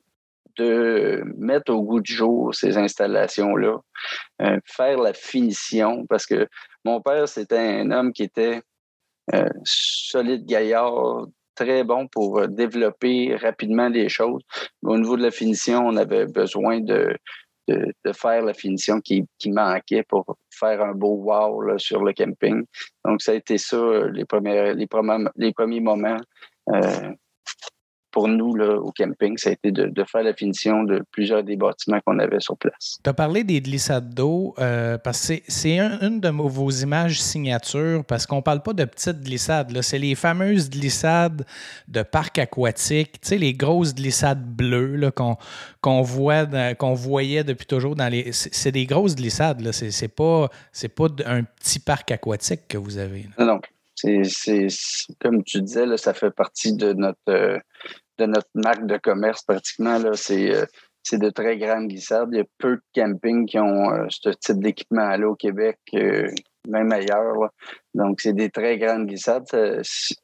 de 0.57 1.23
mettre 1.37 1.71
au 1.71 1.81
goût 1.81 2.01
du 2.01 2.13
jour 2.13 2.53
ces 2.53 2.77
installations-là, 2.77 3.77
euh, 4.41 4.59
faire 4.65 4.97
la 4.97 5.13
finition, 5.13 6.05
parce 6.07 6.25
que 6.25 6.47
mon 6.83 6.99
père, 6.99 7.29
c'était 7.29 7.57
un 7.57 7.91
homme 7.91 8.11
qui 8.11 8.23
était 8.23 8.61
solide 9.63 10.45
gaillard, 10.45 11.27
très 11.63 11.83
bon 11.83 12.07
pour 12.07 12.39
euh, 12.39 12.47
développer 12.47 13.35
rapidement 13.35 13.89
les 13.89 14.09
choses. 14.09 14.41
au 14.83 14.97
niveau 14.97 15.17
de 15.17 15.23
la 15.23 15.31
finition, 15.31 15.85
on 15.85 15.95
avait 15.95 16.25
besoin 16.25 16.79
de, 16.79 17.15
de, 17.67 18.13
faire 18.13 18.43
la 18.43 18.53
finition 18.53 18.99
qui, 18.99 19.25
manquait 19.45 20.03
pour 20.03 20.25
faire 20.49 20.81
un 20.81 20.93
beau 20.93 21.15
wow 21.15 21.77
sur 21.77 22.03
le 22.03 22.13
camping. 22.13 22.63
Donc, 23.05 23.21
ça 23.21 23.31
a 23.31 23.35
été 23.35 23.57
ça 23.57 24.07
les, 24.13 24.25
premiers, 24.25 24.73
les, 24.73 24.87
les 25.35 25.53
premiers 25.53 25.81
moments. 25.81 26.17
Euh, 26.69 27.11
pour 28.11 28.27
nous, 28.27 28.55
là, 28.55 28.75
au 28.75 28.91
camping, 28.91 29.37
ça 29.37 29.49
a 29.49 29.53
été 29.53 29.71
de, 29.71 30.03
faire 30.03 30.23
la 30.23 30.33
finition 30.33 30.83
de 30.83 31.03
plusieurs 31.11 31.43
des 31.43 31.55
bâtiments 31.55 31.99
qu'on 32.05 32.19
avait 32.19 32.39
sur 32.39 32.57
place. 32.57 32.97
Tu 33.03 33.09
as 33.09 33.13
parlé 33.13 33.43
des 33.43 33.61
glissades 33.61 34.13
d'eau, 34.13 34.53
euh, 34.59 34.97
parce 34.97 35.27
que 35.27 35.33
c'est 35.47 35.79
une 35.79 36.19
de 36.19 36.29
vos 36.29 36.69
images 36.69 37.21
signatures, 37.21 38.03
parce 38.05 38.25
qu'on 38.25 38.37
ne 38.37 38.41
parle 38.41 38.61
pas 38.61 38.73
de 38.73 38.85
petites 38.85 39.21
glissades. 39.21 39.81
C'est 39.81 39.99
les 39.99 40.15
fameuses 40.15 40.69
glissades 40.69 41.45
de 41.87 42.01
parc 42.03 42.39
aquatique, 42.39 43.21
tu 43.21 43.29
sais, 43.29 43.37
les 43.37 43.53
grosses 43.53 43.95
glissades 43.95 44.43
bleues 44.43 45.11
qu'on 45.11 46.01
voit 46.01 46.45
qu'on 46.75 46.93
voyait 46.93 47.43
depuis 47.43 47.65
toujours 47.65 47.95
dans 47.95 48.09
les. 48.09 48.31
C'est 48.31 48.71
des 48.71 48.85
grosses 48.85 49.15
glissades, 49.15 49.71
Ce 49.71 49.85
n'est 49.85 50.07
pas, 50.07 50.49
pas 50.95 51.07
un 51.25 51.43
petit 51.43 51.79
parc 51.79 52.11
aquatique 52.11 52.67
que 52.67 52.77
vous 52.77 52.97
avez. 52.97 53.27
Non, 53.39 53.59
c'est 53.95 54.67
comme 55.19 55.43
tu 55.43 55.61
disais, 55.61 55.85
là, 55.85 55.97
ça 55.97 56.13
fait 56.13 56.31
partie 56.31 56.75
de 56.75 56.93
notre 56.93 57.19
euh, 57.29 57.57
de 58.17 58.25
notre 58.25 58.49
marque 58.55 58.85
de 58.85 58.97
commerce 58.97 59.43
pratiquement. 59.43 59.99
Euh, 60.03 60.65
c'est 61.03 61.17
de 61.17 61.29
très 61.29 61.57
grandes 61.57 61.87
glissades. 61.87 62.29
Il 62.31 62.37
y 62.37 62.41
a 62.41 62.45
peu 62.57 62.75
de 62.75 62.81
campings 62.93 63.47
qui 63.47 63.59
ont 63.59 63.91
euh, 63.91 64.05
ce 64.09 64.29
type 64.29 64.59
d'équipement-là 64.59 65.27
au 65.27 65.35
Québec, 65.35 65.79
même 66.67 66.91
ailleurs. 66.91 67.49
Donc, 67.95 68.21
c'est 68.21 68.33
des 68.33 68.49
très 68.49 68.77
grandes 68.77 69.07
glissades. 69.07 69.45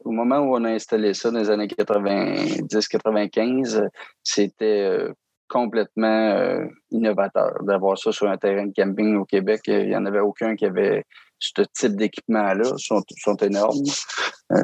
au 0.06 0.12
moment 0.12 0.40
où 0.40 0.56
on 0.56 0.64
a 0.66 0.70
installé 0.70 1.16
ça 1.16 1.32
dans 1.32 1.40
les 1.40 1.50
années 1.50 1.68
90-95, 1.68 3.88
c'était 4.24 5.08
complètement 5.50 6.60
innovateur 6.92 7.64
d'avoir 7.64 7.98
ça 7.98 8.12
sur 8.12 8.30
un 8.30 8.38
terrain 8.38 8.68
de 8.68 8.74
camping 8.74 9.16
au 9.16 9.26
Québec. 9.26 9.62
Il 9.66 9.88
n'y 9.88 9.96
en 9.96 10.06
avait 10.06 10.20
aucun 10.20 10.56
qui 10.56 10.66
avait 10.66 11.04
ce 11.40 11.64
type 11.74 11.96
d'équipement-là. 11.96 12.74
Ils 12.78 12.80
sont, 12.80 13.02
sont 13.18 13.38
énormes. 13.38 13.84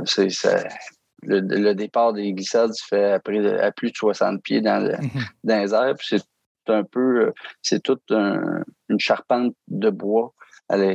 c'est, 0.06 0.30
le, 1.26 1.74
départ 1.74 2.14
des 2.14 2.34
glissades 2.34 2.74
se 2.74 2.86
fait 2.86 3.14
à 3.14 3.20
plus 3.20 3.42
de 3.42 3.96
60 3.96 4.42
pieds 4.42 4.62
dans, 4.62 4.84
le, 4.84 4.98
mhm. 4.98 5.10
les 5.44 5.74
airs. 5.74 5.96
c'est 6.02 6.22
un 6.68 6.84
peu, 6.84 7.26
euh, 7.26 7.34
c'est 7.62 7.82
toute 7.82 8.10
une 8.10 9.00
charpente 9.00 9.54
de 9.68 9.90
bois 9.90 10.34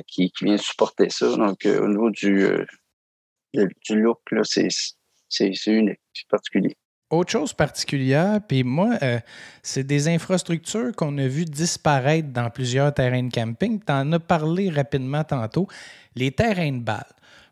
qui, 0.07 0.33
vient 0.41 0.57
supporter 0.57 1.11
ça. 1.11 1.37
Donc, 1.37 1.65
euh, 1.67 1.83
au 1.83 1.89
niveau 1.89 2.11
du, 2.11 2.45
euh, 2.45 2.65
du 3.55 4.01
look, 4.01 4.21
c'est 4.43 4.69
unique, 5.67 6.01
c'est 6.15 6.29
particulier. 6.29 6.77
Autre 7.11 7.31
chose 7.31 7.55
particulière, 7.55 8.39
puis 8.47 8.65
moi, 8.65 8.99
c'est 9.63 9.85
des 9.85 10.09
infrastructures 10.09 10.95
qu'on 10.95 11.17
a 11.17 11.27
vues 11.27 11.47
disparaître 11.47 12.29
dans 12.29 12.51
plusieurs 12.51 12.93
terrains 12.93 13.23
de 13.23 13.33
camping. 13.33 13.81
Tu 13.83 13.91
en 13.91 14.13
as 14.13 14.19
parlé 14.19 14.69
rapidement 14.69 15.25
tantôt. 15.25 15.69
Les 16.15 16.33
terrains 16.33 16.73
de 16.73 16.81
balles. 16.81 17.07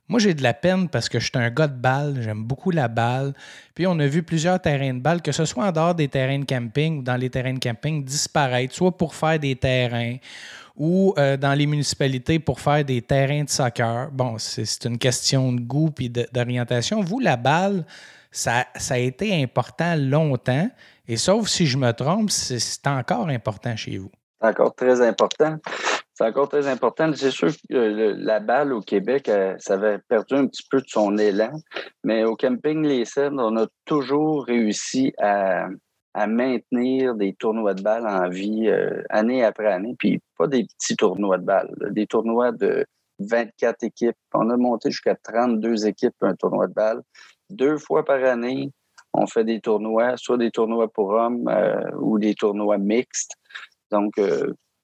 Moi, 0.08 0.20
j'ai 0.20 0.34
de 0.34 0.42
la 0.42 0.54
peine 0.54 0.88
parce 0.88 1.08
que 1.08 1.18
je 1.18 1.24
suis 1.24 1.32
un 1.34 1.50
gars 1.50 1.66
de 1.66 1.76
balle, 1.76 2.18
j'aime 2.20 2.44
beaucoup 2.44 2.70
la 2.70 2.86
balle. 2.86 3.34
Puis 3.74 3.86
on 3.86 3.98
a 3.98 4.06
vu 4.06 4.22
plusieurs 4.22 4.60
terrains 4.60 4.94
de 4.94 5.00
balle, 5.00 5.20
que 5.20 5.32
ce 5.32 5.44
soit 5.44 5.66
en 5.66 5.72
dehors 5.72 5.94
des 5.94 6.08
terrains 6.08 6.38
de 6.38 6.44
camping 6.44 6.98
ou 6.98 7.02
dans 7.02 7.16
les 7.16 7.28
terrains 7.28 7.54
de 7.54 7.58
camping, 7.58 8.04
disparaître, 8.04 8.74
soit 8.74 8.96
pour 8.96 9.14
faire 9.14 9.38
des 9.38 9.56
terrains 9.56 10.16
ou 10.76 11.14
euh, 11.18 11.36
dans 11.36 11.54
les 11.54 11.66
municipalités 11.66 12.38
pour 12.38 12.60
faire 12.60 12.84
des 12.84 13.02
terrains 13.02 13.44
de 13.44 13.50
soccer. 13.50 14.10
Bon, 14.12 14.36
c'est 14.38 14.84
une 14.84 14.98
question 14.98 15.52
de 15.52 15.60
goût 15.60 15.90
et 16.00 16.08
d'orientation. 16.08 17.00
Vous, 17.00 17.18
la 17.18 17.36
balle, 17.36 17.84
ça, 18.30 18.66
ça, 18.76 18.94
a 18.94 18.98
été 18.98 19.42
important 19.42 19.96
longtemps. 19.96 20.68
Et 21.08 21.16
sauf 21.16 21.48
si 21.48 21.66
je 21.66 21.78
me 21.78 21.90
trompe, 21.92 22.30
c'est 22.30 22.86
encore 22.86 23.28
important 23.28 23.74
chez 23.74 23.98
vous. 23.98 24.10
Encore 24.40 24.74
très 24.74 25.00
important. 25.00 25.58
C'est 26.16 26.24
encore 26.24 26.48
très 26.48 26.66
important. 26.66 27.12
C'est 27.14 27.30
sûr 27.30 27.48
que 27.68 28.14
la 28.16 28.40
balle 28.40 28.72
au 28.72 28.80
Québec, 28.80 29.28
euh, 29.28 29.54
ça 29.58 29.74
avait 29.74 29.98
perdu 29.98 30.34
un 30.34 30.46
petit 30.46 30.62
peu 30.70 30.80
de 30.80 30.88
son 30.88 31.18
élan, 31.18 31.52
mais 32.04 32.24
au 32.24 32.36
camping 32.36 32.82
Les 32.86 33.04
Cèdres, 33.04 33.36
on 33.38 33.54
a 33.58 33.66
toujours 33.84 34.46
réussi 34.46 35.12
à, 35.18 35.68
maintenir 36.26 37.14
des 37.14 37.34
tournois 37.34 37.74
de 37.74 37.82
balles 37.82 38.06
en 38.06 38.30
vie 38.30 38.66
euh, 38.68 39.02
année 39.10 39.44
après 39.44 39.70
année, 39.70 39.94
puis 39.98 40.18
pas 40.38 40.46
des 40.46 40.64
petits 40.64 40.96
tournois 40.96 41.36
de 41.36 41.44
balles, 41.44 41.74
des 41.90 42.06
tournois 42.06 42.52
de 42.52 42.86
24 43.18 43.84
équipes. 43.84 44.16
On 44.32 44.48
a 44.48 44.56
monté 44.56 44.90
jusqu'à 44.90 45.16
32 45.16 45.86
équipes 45.86 46.14
un 46.22 46.34
tournoi 46.34 46.68
de 46.68 46.72
balles. 46.72 47.02
Deux 47.50 47.76
fois 47.76 48.06
par 48.06 48.24
année, 48.24 48.70
on 49.12 49.26
fait 49.26 49.44
des 49.44 49.60
tournois, 49.60 50.16
soit 50.16 50.38
des 50.38 50.50
tournois 50.50 50.88
pour 50.88 51.10
hommes 51.10 51.46
euh, 51.48 51.90
ou 52.00 52.18
des 52.18 52.34
tournois 52.34 52.78
mixtes. 52.78 53.34
Donc, 53.90 54.18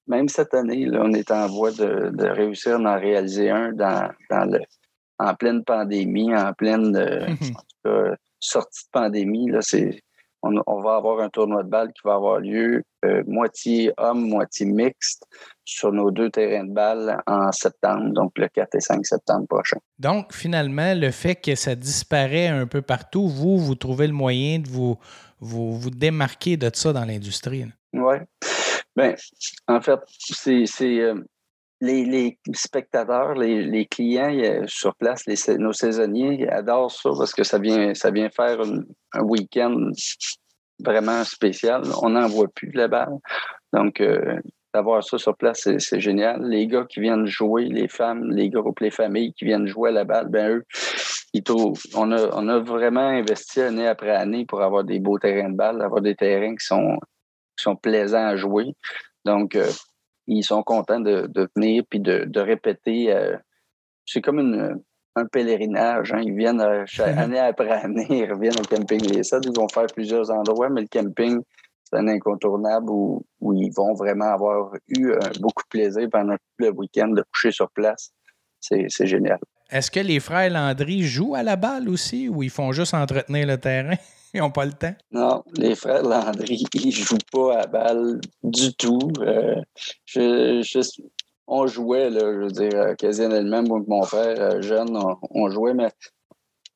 même 0.07 0.29
cette 0.29 0.55
année, 0.55 0.89
on 0.93 1.13
est 1.13 1.31
en 1.31 1.47
voie 1.47 1.71
de, 1.71 2.27
réussir 2.27 2.75
à 2.77 2.97
en 2.97 3.01
réaliser 3.01 3.51
un 3.51 3.73
dans, 3.73 4.11
le, 4.31 4.61
en 5.19 5.35
pleine 5.35 5.65
pandémie, 5.65 6.35
en 6.35 6.53
pleine 6.53 6.97
euh, 7.87 8.15
sortie 8.41 8.85
de 8.85 8.91
pandémie. 8.91 9.51
Là, 9.51 9.61
on, 10.43 10.81
va 10.81 10.97
avoir 10.97 11.21
un 11.21 11.29
tournoi 11.29 11.63
de 11.63 11.69
balle 11.69 11.93
qui 11.93 12.01
va 12.05 12.15
avoir 12.15 12.41
lieu 12.41 12.83
euh, 13.05 13.23
moitié 13.27 13.93
homme, 13.97 14.29
moitié 14.29 14.67
mixte 14.67 15.25
sur 15.65 15.93
nos 15.93 16.11
deux 16.11 16.31
terrains 16.31 16.65
de 16.65 16.73
balle 16.73 17.23
en 17.27 17.53
septembre, 17.53 18.13
donc 18.13 18.33
le 18.37 18.49
4 18.49 18.75
et 18.75 18.81
5 18.81 19.07
septembre 19.07 19.47
prochain. 19.47 19.79
Donc, 19.99 20.33
finalement, 20.33 20.95
le 20.95 21.13
fait 21.13 21.37
que 21.37 21.55
ça 21.55 21.77
disparaît 21.77 22.49
un 22.49 22.67
peu 22.67 22.83
partout, 22.83 23.29
vous, 23.29 23.59
vous 23.59 23.77
trouvez 23.77 24.09
le 24.09 24.13
moyen 24.13 24.59
de 24.59 24.69
vous, 24.69 24.99
vous, 25.39 25.79
vous 25.79 25.91
démarquer 25.91 26.57
de 26.57 26.71
ça 26.75 26.93
dans 26.93 27.05
l'industrie? 27.05 27.67
Oui. 27.93 28.17
Bien, 28.95 29.15
en 29.69 29.81
fait, 29.81 30.01
c'est 30.09 31.01
euh, 31.01 31.15
les, 31.81 32.39
spectateurs, 32.53 33.35
les, 33.35 33.87
clients 33.87 34.65
sur 34.67 34.95
place, 34.97 35.25
nos 35.59 35.73
saisonniers 35.73 36.49
adorent 36.49 36.91
ça 36.91 37.11
parce 37.17 37.33
que 37.33 37.43
ça 37.43 37.59
vient, 37.59 37.95
ça 37.95 38.11
vient 38.11 38.29
faire 38.29 38.61
un 39.15 39.23
week-end 39.23 39.91
vraiment 40.85 41.25
spécial. 41.25 41.83
On 42.03 42.11
n'en 42.11 42.29
voit 42.29 42.49
plus 42.49 42.71
la 42.73 42.89
balle. 42.89 43.17
Donc, 43.73 44.01
euh, 44.01 44.39
d'avoir 44.75 45.03
ça 45.03 45.19
sur 45.19 45.37
place, 45.37 45.69
c'est 45.79 46.01
génial. 46.01 46.43
Les 46.47 46.67
gars 46.67 46.85
qui 46.89 47.01
viennent 47.01 47.27
jouer, 47.27 47.67
les 47.67 47.89
femmes, 47.89 48.31
les 48.31 48.51
groupes, 48.51 48.81
les 48.81 48.91
familles 48.91 49.33
qui 49.35 49.45
viennent 49.45 49.67
jouer 49.67 49.91
à 49.91 49.93
la 49.93 50.05
balle, 50.05 50.29
ben 50.29 50.57
eux, 50.57 50.65
ils 51.35 51.43
on, 51.95 52.13
a, 52.13 52.29
on 52.35 52.49
a 52.49 52.59
vraiment 52.59 53.09
investi 53.09 53.61
année 53.61 53.87
après 53.87 54.11
année 54.11 54.45
pour 54.45 54.63
avoir 54.63 54.85
des 54.85 54.99
beaux 54.99 55.19
terrains 55.19 55.51
de 55.51 55.57
balle, 55.57 55.81
avoir 55.83 56.03
des 56.03 56.15
terrains 56.15 56.55
qui 56.57 56.67
sont 56.67 56.99
sont 57.63 57.77
plaisants 57.77 58.27
à 58.27 58.37
jouer. 58.37 58.75
Donc, 59.25 59.55
euh, 59.55 59.71
ils 60.27 60.43
sont 60.43 60.63
contents 60.63 61.01
de, 61.01 61.29
venir 61.57 61.85
puis 61.89 62.01
de, 62.01 62.41
répéter. 62.41 63.13
Euh, 63.13 63.37
c'est 64.05 64.21
comme 64.21 64.81
un 65.15 65.27
pèlerinage. 65.27 66.13
Hein. 66.13 66.23
Ils 66.25 66.35
viennent 66.35 66.61
euh, 66.61 66.85
année 66.99 67.39
après 67.39 67.71
année, 67.71 68.07
ils 68.11 68.33
reviennent 68.33 68.59
au 68.59 68.77
camping 68.77 69.01
Les 69.01 69.23
Sades. 69.23 69.47
Ils 69.47 69.57
vont 69.57 69.69
faire 69.69 69.87
plusieurs 69.87 70.31
endroits, 70.31 70.69
mais 70.69 70.83
le 70.83 70.89
camping, 70.89 71.41
c'est 71.85 71.99
un 71.99 72.09
incontournable 72.09 72.91
où, 72.91 73.25
ils 73.55 73.73
vont 73.77 73.95
vraiment 73.95 74.33
avoir 74.33 74.73
eu 74.89 75.13
beaucoup 75.41 75.63
de 75.65 75.69
plaisir 75.69 76.09
pendant 76.11 76.37
le 76.59 76.71
week-end 76.71 77.09
de 77.09 77.23
coucher 77.33 77.51
sur 77.51 77.71
place. 77.71 78.13
C'est 78.61 79.07
génial. 79.07 79.39
Est-ce 79.71 79.91
que 79.91 80.01
les 80.01 80.21
frères 80.21 80.51
Landry 80.51 81.03
jouent 81.03 81.35
à 81.35 81.43
la 81.43 81.57
balle 81.57 81.89
aussi 81.89 82.29
ou 82.29 82.43
ils 82.43 82.51
font 82.51 82.73
juste 82.73 82.95
entretenir 82.95 83.47
le 83.47 83.59
terrain? 83.59 83.97
Ils 84.35 84.41
n'ont 84.41 84.51
pas 84.51 84.65
le 84.65 84.73
temps. 84.73 84.95
Non, 85.11 85.45
les 85.57 85.75
frères 85.75 86.03
Landry, 86.03 86.65
ils 86.75 86.87
ne 86.87 86.93
jouent 86.93 87.19
pas 87.31 87.61
à 87.61 87.67
balle 87.67 88.21
du 88.43 88.75
tout. 88.75 89.13
Euh, 89.21 89.61
on 91.47 91.67
jouait, 91.67 92.09
là, 92.09 92.21
je 92.21 92.39
veux 92.45 92.51
dire, 92.51 92.87
occasionnellement, 92.93 93.63
moi 93.63 93.81
et 93.81 93.91
mon 93.91 94.03
frère 94.05 94.41
euh, 94.41 94.63
jeune, 94.63 94.99
on, 95.31 95.51
jouait, 95.51 95.75
mais 95.75 95.89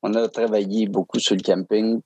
on 0.03 0.13
a 0.13 0.27
travaillé 0.27 0.87
beaucoup 0.87 1.19
sur 1.19 1.35
le 1.35 1.41
camping. 1.41 1.99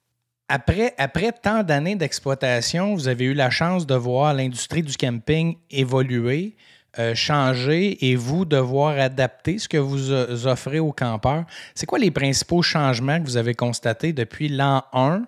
Après, 0.47 0.93
après 0.97 1.31
tant 1.33 1.63
d'années 1.63 1.95
d'exploitation, 1.95 2.93
vous 2.93 3.07
avez 3.07 3.25
eu 3.25 3.33
la 3.33 3.49
chance 3.49 3.85
de 3.85 3.95
voir 3.95 4.33
l'industrie 4.33 4.83
du 4.83 4.95
camping 4.95 5.57
évoluer. 5.69 6.55
Euh, 6.99 7.15
changer 7.15 8.09
et 8.09 8.17
vous 8.17 8.43
devoir 8.43 8.99
adapter 8.99 9.59
ce 9.59 9.69
que 9.69 9.77
vous 9.77 10.11
offrez 10.45 10.79
aux 10.79 10.91
campeurs. 10.91 11.45
C'est 11.73 11.85
quoi 11.85 11.97
les 11.99 12.11
principaux 12.11 12.61
changements 12.61 13.17
que 13.17 13.23
vous 13.23 13.37
avez 13.37 13.53
constatés 13.53 14.11
depuis 14.11 14.49
l'an 14.49 14.83
1 14.91 15.23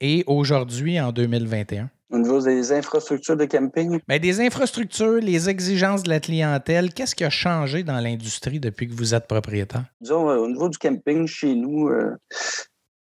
et 0.00 0.24
aujourd'hui 0.26 1.00
en 1.00 1.12
2021? 1.12 1.90
Au 2.10 2.18
niveau 2.18 2.40
des 2.40 2.72
infrastructures 2.72 3.36
de 3.36 3.46
camping? 3.46 3.98
Bien, 4.06 4.18
des 4.18 4.40
infrastructures, 4.40 5.20
les 5.20 5.48
exigences 5.48 6.04
de 6.04 6.08
la 6.08 6.20
clientèle, 6.20 6.94
qu'est-ce 6.94 7.16
qui 7.16 7.24
a 7.24 7.30
changé 7.30 7.82
dans 7.82 7.98
l'industrie 7.98 8.60
depuis 8.60 8.88
que 8.88 8.94
vous 8.94 9.14
êtes 9.14 9.26
propriétaire? 9.26 9.84
Disons, 10.00 10.30
euh, 10.30 10.36
au 10.36 10.46
niveau 10.46 10.68
du 10.68 10.78
camping, 10.78 11.26
chez 11.26 11.54
nous, 11.54 11.88
euh, 11.88 12.16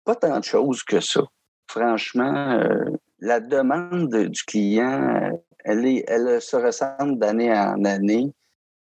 pas 0.04 0.14
tant 0.14 0.38
de 0.38 0.44
choses 0.44 0.82
que 0.82 1.00
ça. 1.00 1.20
Franchement, 1.70 2.52
euh, 2.52 2.84
la 3.20 3.40
demande 3.40 4.14
du 4.14 4.42
client, 4.44 5.30
elle, 5.64 5.86
est, 5.86 6.04
elle 6.08 6.40
se 6.40 6.56
ressemble 6.56 7.18
d'année 7.18 7.52
en 7.52 7.84
année. 7.84 8.32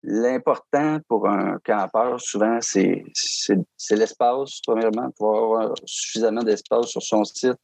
L'important 0.03 0.99
pour 1.07 1.29
un 1.29 1.57
campeur, 1.63 2.19
souvent, 2.19 2.57
c'est 2.59 3.03
l'espace, 3.91 4.59
premièrement, 4.65 5.09
pour 5.15 5.37
avoir 5.37 5.73
suffisamment 5.85 6.43
d'espace 6.43 6.87
sur 6.87 7.03
son 7.03 7.23
site 7.23 7.55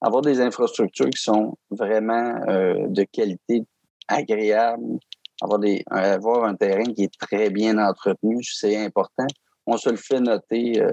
avoir 0.00 0.22
des 0.22 0.40
infrastructures 0.40 1.10
qui 1.10 1.22
sont 1.22 1.56
vraiment 1.70 2.40
euh, 2.48 2.86
de 2.88 3.04
qualité 3.04 3.64
agréable, 4.08 4.98
avoir, 5.40 5.58
des, 5.58 5.82
avoir 5.90 6.44
un 6.44 6.54
terrain 6.54 6.84
qui 6.84 7.04
est 7.04 7.18
très 7.18 7.50
bien 7.50 7.78
entretenu, 7.78 8.42
c'est 8.42 8.76
important. 8.76 9.26
On 9.66 9.76
se 9.76 9.90
le 9.90 9.96
fait 9.96 10.20
noter 10.20 10.80
euh, 10.80 10.92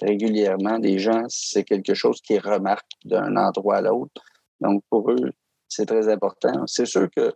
régulièrement. 0.00 0.78
Les 0.78 0.98
gens, 0.98 1.24
c'est 1.28 1.64
quelque 1.64 1.94
chose 1.94 2.20
qui 2.20 2.38
remarque 2.38 2.86
d'un 3.04 3.36
endroit 3.36 3.76
à 3.76 3.82
l'autre. 3.82 4.22
Donc, 4.60 4.82
pour 4.88 5.10
eux, 5.10 5.32
c'est 5.68 5.86
très 5.86 6.08
important. 6.08 6.66
C'est 6.66 6.86
sûr 6.86 7.08
que 7.10 7.32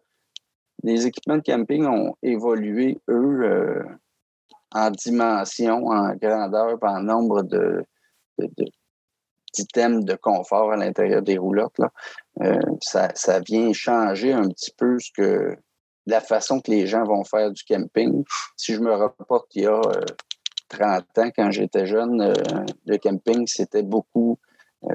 les 0.82 1.06
équipements 1.06 1.38
de 1.38 1.42
camping 1.42 1.86
ont 1.86 2.14
évolué, 2.22 2.98
eux, 3.08 3.40
euh, 3.42 3.82
en 4.72 4.90
dimension, 4.90 5.86
en 5.86 6.14
grandeur, 6.14 6.78
en 6.82 7.00
nombre 7.00 7.42
de 7.42 7.82
confort 10.20 10.72
à 10.72 10.76
l'intérieur 10.76 11.22
des 11.22 11.38
roulottes. 11.38 11.80
Euh, 12.42 12.60
ça, 12.80 13.08
ça, 13.14 13.40
vient 13.40 13.72
changer 13.72 14.32
un 14.32 14.48
petit 14.48 14.72
peu 14.76 14.98
ce 14.98 15.10
que 15.12 15.56
la 16.06 16.20
façon 16.20 16.60
que 16.60 16.70
les 16.70 16.86
gens 16.86 17.04
vont 17.04 17.24
faire 17.24 17.50
du 17.50 17.62
camping. 17.64 18.24
Si 18.56 18.74
je 18.74 18.80
me 18.80 18.94
reporte 18.94 19.54
il 19.54 19.62
y 19.62 19.66
a 19.66 19.80
30 20.68 21.04
euh, 21.18 21.22
ans, 21.22 21.30
quand 21.34 21.50
j'étais 21.50 21.86
jeune, 21.86 22.20
euh, 22.20 22.34
le 22.86 22.98
camping, 22.98 23.46
c'était 23.46 23.82
beaucoup 23.82 24.38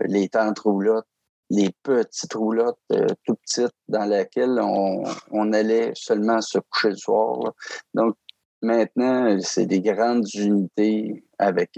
les 0.05 0.29
tentes 0.29 0.59
roulottes, 0.59 1.07
les 1.49 1.69
petites 1.83 2.33
roulottes 2.33 2.79
tout 3.25 3.35
petites 3.35 3.75
dans 3.89 4.05
lesquelles 4.05 4.57
on, 4.61 5.03
on, 5.31 5.51
allait 5.51 5.91
seulement 5.95 6.39
se 6.39 6.59
coucher 6.59 6.91
le 6.91 6.95
soir. 6.95 7.53
Donc, 7.93 8.15
maintenant, 8.61 9.37
c'est 9.41 9.65
des 9.65 9.81
grandes 9.81 10.33
unités 10.33 11.25
avec 11.39 11.77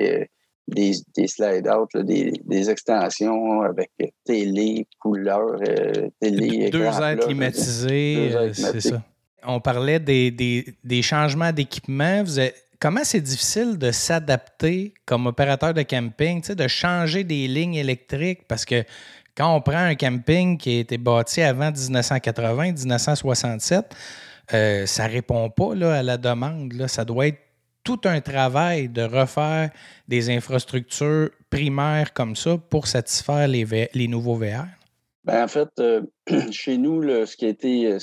des, 0.67 0.93
des 1.15 1.27
slide-out, 1.27 1.89
des, 1.98 2.70
extensions 2.70 3.62
avec 3.62 3.91
télé, 4.25 4.88
couleur, 5.00 5.60
euh, 5.67 6.10
télé. 6.20 6.70
Deux 6.70 6.84
airs 6.84 7.20
climatisés, 7.20 8.32
euh, 8.34 8.53
c'est 8.53 8.82
ça. 8.82 9.01
On 9.46 9.60
parlait 9.60 10.00
des, 10.00 10.32
des 10.32 11.01
changements 11.01 11.51
d'équipement. 11.51 12.24
Comment 12.79 13.03
c'est 13.03 13.22
difficile 13.22 13.77
de 13.77 13.91
s'adapter 13.91 14.93
comme 15.05 15.27
opérateur 15.27 15.74
de 15.74 15.84
camping, 15.84 16.41
de 16.41 16.67
changer 16.67 17.24
des 17.24 17.48
lignes 17.48 17.75
électriques? 17.75 18.48
Parce 18.48 18.65
que 18.65 18.84
quand 19.36 19.55
on 19.55 19.62
prend 19.62 19.77
un 19.77 19.96
camping 19.96 20.58
qui 20.58 20.77
a 20.77 20.79
été 20.79 20.98
bâti 20.98 21.41
avant 21.41 21.72
1980-1967, 21.72 23.84
euh, 24.53 24.86
ça 24.86 25.08
ne 25.08 25.13
répond 25.13 25.50
pas 25.50 25.75
là, 25.75 25.96
à 25.96 26.03
la 26.03 26.17
demande. 26.17 26.74
Là. 26.74 26.88
Ça 26.88 27.05
doit 27.05 27.27
être 27.27 27.39
tout 27.83 27.99
un 28.05 28.21
travail 28.21 28.89
de 28.89 29.03
refaire 29.03 29.69
des 30.07 30.29
infrastructures 30.29 31.29
primaires 31.49 32.13
comme 32.13 32.35
ça 32.35 32.57
pour 32.57 32.87
satisfaire 32.87 33.47
les, 33.47 34.07
nouveaux 34.07 34.35
VR? 34.35 34.65
Ben, 35.25 35.43
en 35.43 35.47
fait, 35.47 35.69
euh, 35.79 36.01
chez 36.51 36.77
nous, 36.77 37.03
ce 37.25 37.35
qui 37.35 37.45
a 37.45 37.49
été 37.49 37.91
euh, 37.91 37.99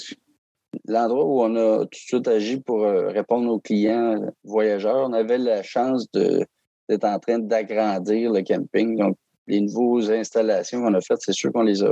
l'endroit 0.87 1.25
où 1.25 1.43
on 1.43 1.57
a 1.57 1.79
tout 1.81 1.89
de 1.91 1.97
suite 1.97 2.29
agi 2.29 2.61
pour 2.61 2.85
euh, 2.85 3.09
répondre 3.09 3.51
aux 3.51 3.59
clients 3.59 4.21
voyageurs, 4.45 5.09
on 5.09 5.13
avait 5.13 5.39
la 5.39 5.63
chance 5.63 6.07
d'être 6.13 7.05
en 7.05 7.19
train 7.19 7.39
d'agrandir 7.39 8.33
le 8.33 8.43
camping. 8.43 8.97
Donc, 8.97 9.17
les 9.47 9.61
nouvelles 9.61 10.21
installations 10.21 10.83
qu'on 10.83 10.95
a 10.95 11.01
faites, 11.01 11.23
c'est 11.23 11.33
sûr 11.33 11.53
qu'on 11.53 11.63
les 11.63 11.83
a 11.83 11.89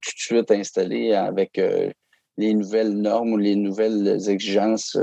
tout 0.00 0.14
de 0.14 0.20
suite 0.20 0.50
installées 0.50 1.12
avec 1.12 1.60
les 2.36 2.54
nouvelles 2.54 2.92
normes 2.92 3.34
ou 3.34 3.36
les 3.36 3.56
nouvelles 3.56 4.28
exigences 4.28 4.96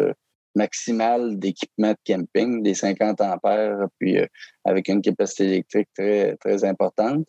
maximale 0.55 1.37
d'équipement 1.37 1.91
de 1.91 1.97
camping, 2.05 2.63
des 2.63 2.73
50 2.73 3.21
ampères, 3.21 3.87
puis 3.99 4.17
euh, 4.17 4.25
avec 4.63 4.87
une 4.87 5.01
capacité 5.01 5.45
électrique 5.45 5.89
très, 5.93 6.35
très 6.37 6.63
importante. 6.63 7.27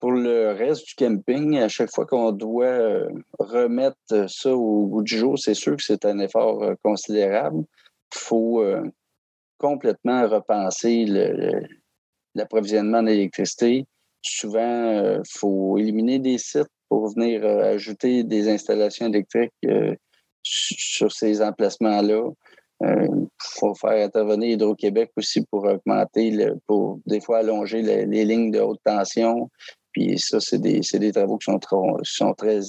Pour 0.00 0.12
le 0.12 0.52
reste 0.52 0.86
du 0.88 0.94
camping, 0.94 1.58
à 1.58 1.68
chaque 1.68 1.90
fois 1.92 2.06
qu'on 2.06 2.32
doit 2.32 2.66
euh, 2.66 3.08
remettre 3.38 4.28
ça 4.28 4.54
au 4.54 4.86
bout 4.86 5.02
du 5.02 5.16
jour, 5.16 5.38
c'est 5.38 5.54
sûr 5.54 5.76
que 5.76 5.82
c'est 5.82 6.04
un 6.04 6.18
effort 6.18 6.62
euh, 6.62 6.74
considérable. 6.82 7.64
Il 8.12 8.18
faut 8.18 8.64
complètement 9.58 10.26
repenser 10.26 11.04
l'approvisionnement 12.34 13.04
d'électricité. 13.04 13.86
Souvent, 14.20 15.14
il 15.14 15.30
faut 15.30 15.78
éliminer 15.78 16.18
des 16.18 16.38
sites 16.38 16.66
pour 16.88 17.14
venir 17.14 17.46
ajouter 17.46 18.24
des 18.24 18.48
installations 18.48 19.06
électriques 19.06 19.52
sur 20.42 21.12
ces 21.12 21.42
emplacements-là. 21.42 22.30
Il 22.82 22.86
euh, 22.86 23.08
faut 23.38 23.74
faire 23.74 24.06
intervenir 24.06 24.50
Hydro-Québec 24.50 25.10
aussi 25.16 25.44
pour 25.44 25.64
augmenter, 25.64 26.34
pour 26.66 26.98
des 27.06 27.20
fois 27.20 27.38
allonger 27.38 27.82
les, 27.82 28.24
lignes 28.24 28.50
de 28.50 28.60
haute 28.60 28.80
tension. 28.84 29.50
Puis 29.92 30.18
ça, 30.18 30.40
c'est 30.40 30.58
des, 30.58 31.12
travaux 31.12 31.36
qui 31.36 31.44
sont, 31.44 31.60
sont 32.02 32.32
très, 32.32 32.60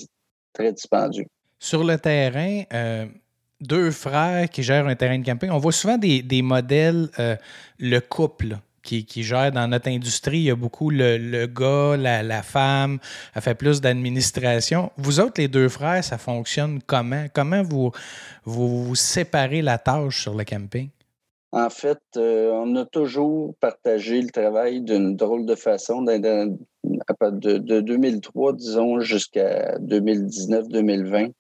très 0.54 0.74
dispendieux. 0.74 1.28
Sur 1.60 1.84
le 1.84 1.98
terrain, 1.98 2.64
euh, 2.74 3.06
deux 3.62 3.92
frères 3.92 4.50
qui 4.50 4.64
gèrent 4.64 4.88
un 4.88 4.96
terrain 4.96 5.18
de 5.18 5.26
camping, 5.26 5.50
on 5.50 5.60
voit 5.60 5.72
souvent 5.72 5.98
des, 5.98 6.22
des 6.22 6.42
modèles, 6.42 7.10
euh, 7.20 7.36
le 7.80 8.00
couple 8.00 8.58
qui, 8.82 9.24
gère 9.24 9.52
dans 9.52 9.68
notre 9.68 9.90
industrie. 9.90 10.40
Il 10.40 10.44
y 10.44 10.52
a 10.52 10.56
beaucoup 10.56 10.90
le, 10.90 11.46
gars, 11.46 11.98
la, 11.98 12.44
femme, 12.44 13.00
elle 13.36 13.42
fait 13.42 13.56
plus 13.56 13.82
d'administration. 13.82 14.92
Vous 14.98 15.20
autres, 15.20 15.40
les 15.42 15.48
deux 15.48 15.70
frères, 15.70 16.04
ça 16.04 16.18
fonctionne 16.18 16.80
comment? 16.86 17.26
Comment 17.34 17.64
vous, 17.64 17.92
vous, 18.46 18.96
séparez 18.96 19.62
la 19.62 19.78
tâche 19.78 20.22
sur 20.24 20.36
le 20.36 20.44
camping? 20.44 20.90
En 21.54 21.70
fait, 21.70 22.00
euh, 22.16 22.52
on 22.52 22.76
a 22.78 22.86
toujours 22.86 23.56
partagé 23.60 24.22
le 24.22 24.30
travail 24.30 24.82
d'une 24.82 25.18
drôle 25.18 25.46
de 25.46 25.56
façon. 25.56 26.02
De, 26.02 26.18
de, 26.18 27.58
de 27.58 27.82
2003, 27.82 28.54
disons, 28.54 29.02
jusqu'à 29.02 29.78
2019-2020. 29.80 31.34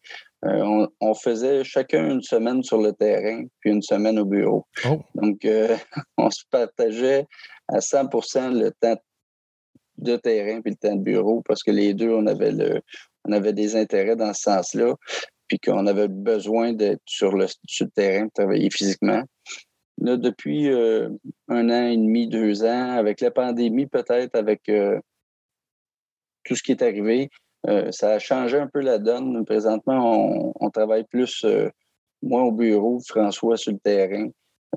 Euh, 0.45 0.87
on, 0.99 1.13
faisait 1.13 1.63
chacun 1.63 2.09
une 2.09 2.23
semaine 2.23 2.63
sur 2.63 2.81
le 2.81 2.93
terrain, 2.93 3.45
puis 3.59 3.71
une 3.71 3.83
semaine 3.83 4.17
au 4.17 4.25
bureau. 4.25 4.65
Oh. 4.85 4.99
Donc, 5.13 5.45
euh, 5.45 5.77
on 6.17 6.31
se 6.31 6.43
partageait 6.49 7.27
à 7.67 7.79
100 7.79 8.09
le 8.53 8.71
temps 8.71 8.99
de 9.97 10.15
terrain 10.15 10.61
puis 10.61 10.71
le 10.71 10.77
temps 10.77 10.95
de 10.95 11.03
bureau 11.03 11.43
parce 11.47 11.61
que 11.61 11.69
les 11.69 11.93
deux, 11.93 12.09
on 12.09 12.25
avait, 12.25 12.51
le, 12.51 12.81
on 13.25 13.31
avait 13.33 13.53
des 13.53 13.75
intérêts 13.75 14.15
dans 14.15 14.33
ce 14.33 14.41
sens-là, 14.41 14.95
puis 15.47 15.59
qu'on 15.59 15.85
avait 15.85 16.07
besoin 16.07 16.73
d'être 16.73 17.03
sur 17.05 17.33
le, 17.37 17.45
sur 17.67 17.85
le 17.85 17.91
terrain, 17.91 18.25
de 18.25 18.31
travailler 18.33 18.71
physiquement. 18.71 19.23
Là, 19.99 20.17
depuis 20.17 20.69
euh, 20.69 21.09
un 21.49 21.69
an 21.69 21.85
et 21.85 21.97
demi, 21.97 22.27
deux 22.27 22.63
ans, 22.63 22.97
avec 22.97 23.21
la 23.21 23.29
pandémie, 23.29 23.85
peut-être, 23.85 24.35
avec 24.35 24.63
tout 26.43 26.55
ce 26.55 26.63
qui 26.63 26.71
est 26.71 26.81
arrivé, 26.81 27.29
euh, 27.67 27.91
ça 27.91 28.11
a 28.11 28.19
changé 28.19 28.57
un 28.57 28.67
peu 28.67 28.79
la 28.79 28.97
donne. 28.97 29.45
Présentement, 29.45 30.53
on, 30.59 30.69
travaille 30.69 31.03
plus, 31.03 31.43
euh, 31.45 31.69
au 32.23 32.51
bureau, 32.51 32.99
François 33.07 33.57
sur 33.57 33.71
le 33.71 33.79
terrain. 33.79 34.27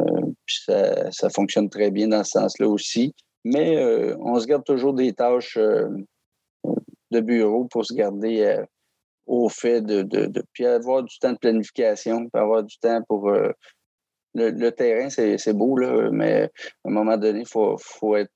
Euh, 0.01 0.20
puis 0.44 0.64
ça, 0.66 1.31
fonctionne 1.31 1.70
très 1.70 1.90
bien 1.90 2.09
dans 2.09 2.25
ce 2.25 2.33
sens-là 2.33 2.68
aussi. 2.68 3.14
Mais 3.44 3.77
on 4.20 4.38
se 4.40 4.47
garde 4.47 4.64
toujours 4.64 4.94
des 4.94 5.12
tâches 5.12 5.59
de 5.59 7.20
bureau 7.20 7.66
pour 7.66 7.85
se 7.85 7.92
garder 7.92 8.62
au 9.27 9.51
fait 9.51 9.83
de, 9.83 10.03
Puis 10.53 10.64
avoir 10.64 11.03
du 11.03 11.18
temps 11.18 11.33
de 11.33 11.38
planification, 11.38 12.29
puis 12.29 12.40
avoir 12.40 12.64
du 12.64 12.79
temps 12.79 13.03
pour. 13.07 13.31
Le, 14.37 14.51
le, 14.51 14.73
terrain, 14.73 15.11
c'est 15.11 15.53
beau, 15.53 15.77
là, 15.77 16.11
mais 16.11 16.51
à 16.85 16.88
un 16.88 16.90
moment 16.90 17.16
donné, 17.16 17.40
il 17.40 17.47
faut, 17.47 17.77
faut 17.79 18.16
être 18.16 18.33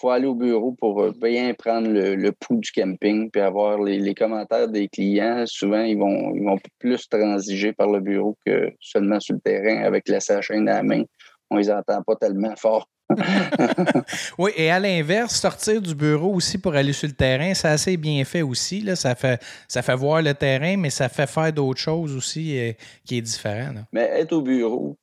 faut 0.00 0.10
aller 0.10 0.26
au 0.26 0.34
bureau 0.34 0.72
pour 0.72 1.02
euh, 1.02 1.12
bien 1.20 1.52
prendre 1.54 1.88
le, 1.88 2.32
pouls 2.32 2.58
du 2.58 2.70
camping 2.72 3.30
puis 3.30 3.42
avoir 3.42 3.82
les, 3.82 4.14
commentaires 4.14 4.68
des 4.68 4.88
clients. 4.88 5.44
Souvent, 5.46 5.82
ils 5.82 5.98
vont, 5.98 6.34
ils 6.34 6.44
vont 6.44 6.58
plus 6.78 7.08
transiger 7.08 7.72
par 7.72 7.90
le 7.90 8.00
bureau 8.00 8.36
que 8.46 8.72
seulement 8.80 9.20
sur 9.20 9.34
le 9.34 9.40
terrain 9.40 9.82
avec 9.84 10.08
la 10.08 10.20
chaîne 10.20 10.68
à 10.68 10.76
la 10.76 10.82
main. 10.82 11.02
On 11.50 11.56
les 11.56 11.70
entend 11.70 12.02
pas 12.02 12.16
tellement 12.16 12.54
fort. 12.56 12.88
oui, 14.38 14.52
et 14.56 14.70
à 14.70 14.78
l'inverse, 14.78 15.34
sortir 15.34 15.82
du 15.82 15.96
bureau 15.96 16.32
aussi 16.32 16.58
pour 16.58 16.74
aller 16.74 16.92
sur 16.92 17.08
le 17.08 17.14
terrain, 17.14 17.52
c'est 17.54 17.68
assez 17.68 17.96
bien 17.96 18.24
fait 18.24 18.42
aussi. 18.42 18.80
Là. 18.82 18.94
Ça, 18.94 19.16
fait, 19.16 19.42
ça 19.66 19.82
fait 19.82 19.96
voir 19.96 20.22
le 20.22 20.32
terrain, 20.32 20.76
mais 20.76 20.90
ça 20.90 21.08
fait 21.08 21.26
faire 21.26 21.52
d'autres 21.52 21.80
choses 21.80 22.14
aussi 22.16 22.56
euh, 22.56 22.72
qui 23.04 23.18
est 23.18 23.22
différent. 23.22 23.74
Mais 23.92 24.08
être 24.14 24.32
au 24.32 24.42
bureau, 24.42 24.96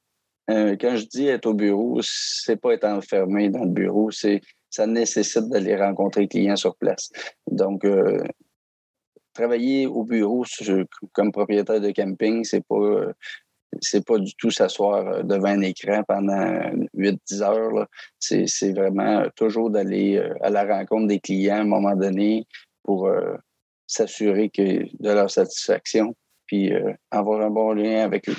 euh, 0.50 0.78
quand 0.80 0.96
je 0.96 1.06
dis 1.06 1.28
être 1.28 1.48
au 1.48 1.54
bureau, 1.54 2.00
c'est 2.02 2.56
pas 2.56 2.74
être 2.74 2.86
enfermé 2.86 3.50
dans 3.50 3.66
le 3.66 3.72
bureau, 3.72 4.10
c'est 4.12 4.40
ça 4.70 4.88
nécessite 4.88 5.50
d'aller 5.50 5.76
rencontrer 5.76 6.22
les 6.22 6.28
clients 6.28 6.56
sur 6.56 6.76
place. 6.76 7.10
Donc, 7.50 7.86
euh, 7.86 8.24
travailler 9.34 9.88
au 9.88 10.04
bureau 10.04 10.46
comme 11.14 11.32
propriétaire 11.32 11.82
de 11.82 11.92
camping, 11.92 12.44
c'est 12.44 12.66
pas 12.66 13.12
c'est 13.82 14.06
pas 14.06 14.18
du 14.18 14.34
tout 14.36 14.50
s'asseoir 14.50 15.08
euh, 15.08 15.24
devant 15.24 15.50
un 15.50 15.62
écran 15.62 16.02
pendant 16.08 16.72
8-10 16.96 17.44
heures. 17.44 17.88
C'est 18.18 18.72
vraiment 18.74 19.26
toujours 19.36 19.70
d'aller 19.70 20.18
euh, 20.18 20.34
à 20.42 20.50
la 20.50 20.66
rencontre 20.66 21.08
des 21.08 21.20
clients 21.20 21.58
à 21.58 21.62
un 21.62 21.66
moment 21.66 21.96
donné 21.96 22.46
pour 22.84 23.10
s'assurer 23.86 24.50
de 24.58 25.12
leur 25.12 25.30
satisfaction 25.30 26.16
puis 26.46 26.72
avoir 27.12 27.42
un 27.42 27.50
bon 27.50 27.74
lien 27.74 28.06
avec 28.06 28.30
eux. 28.30 28.36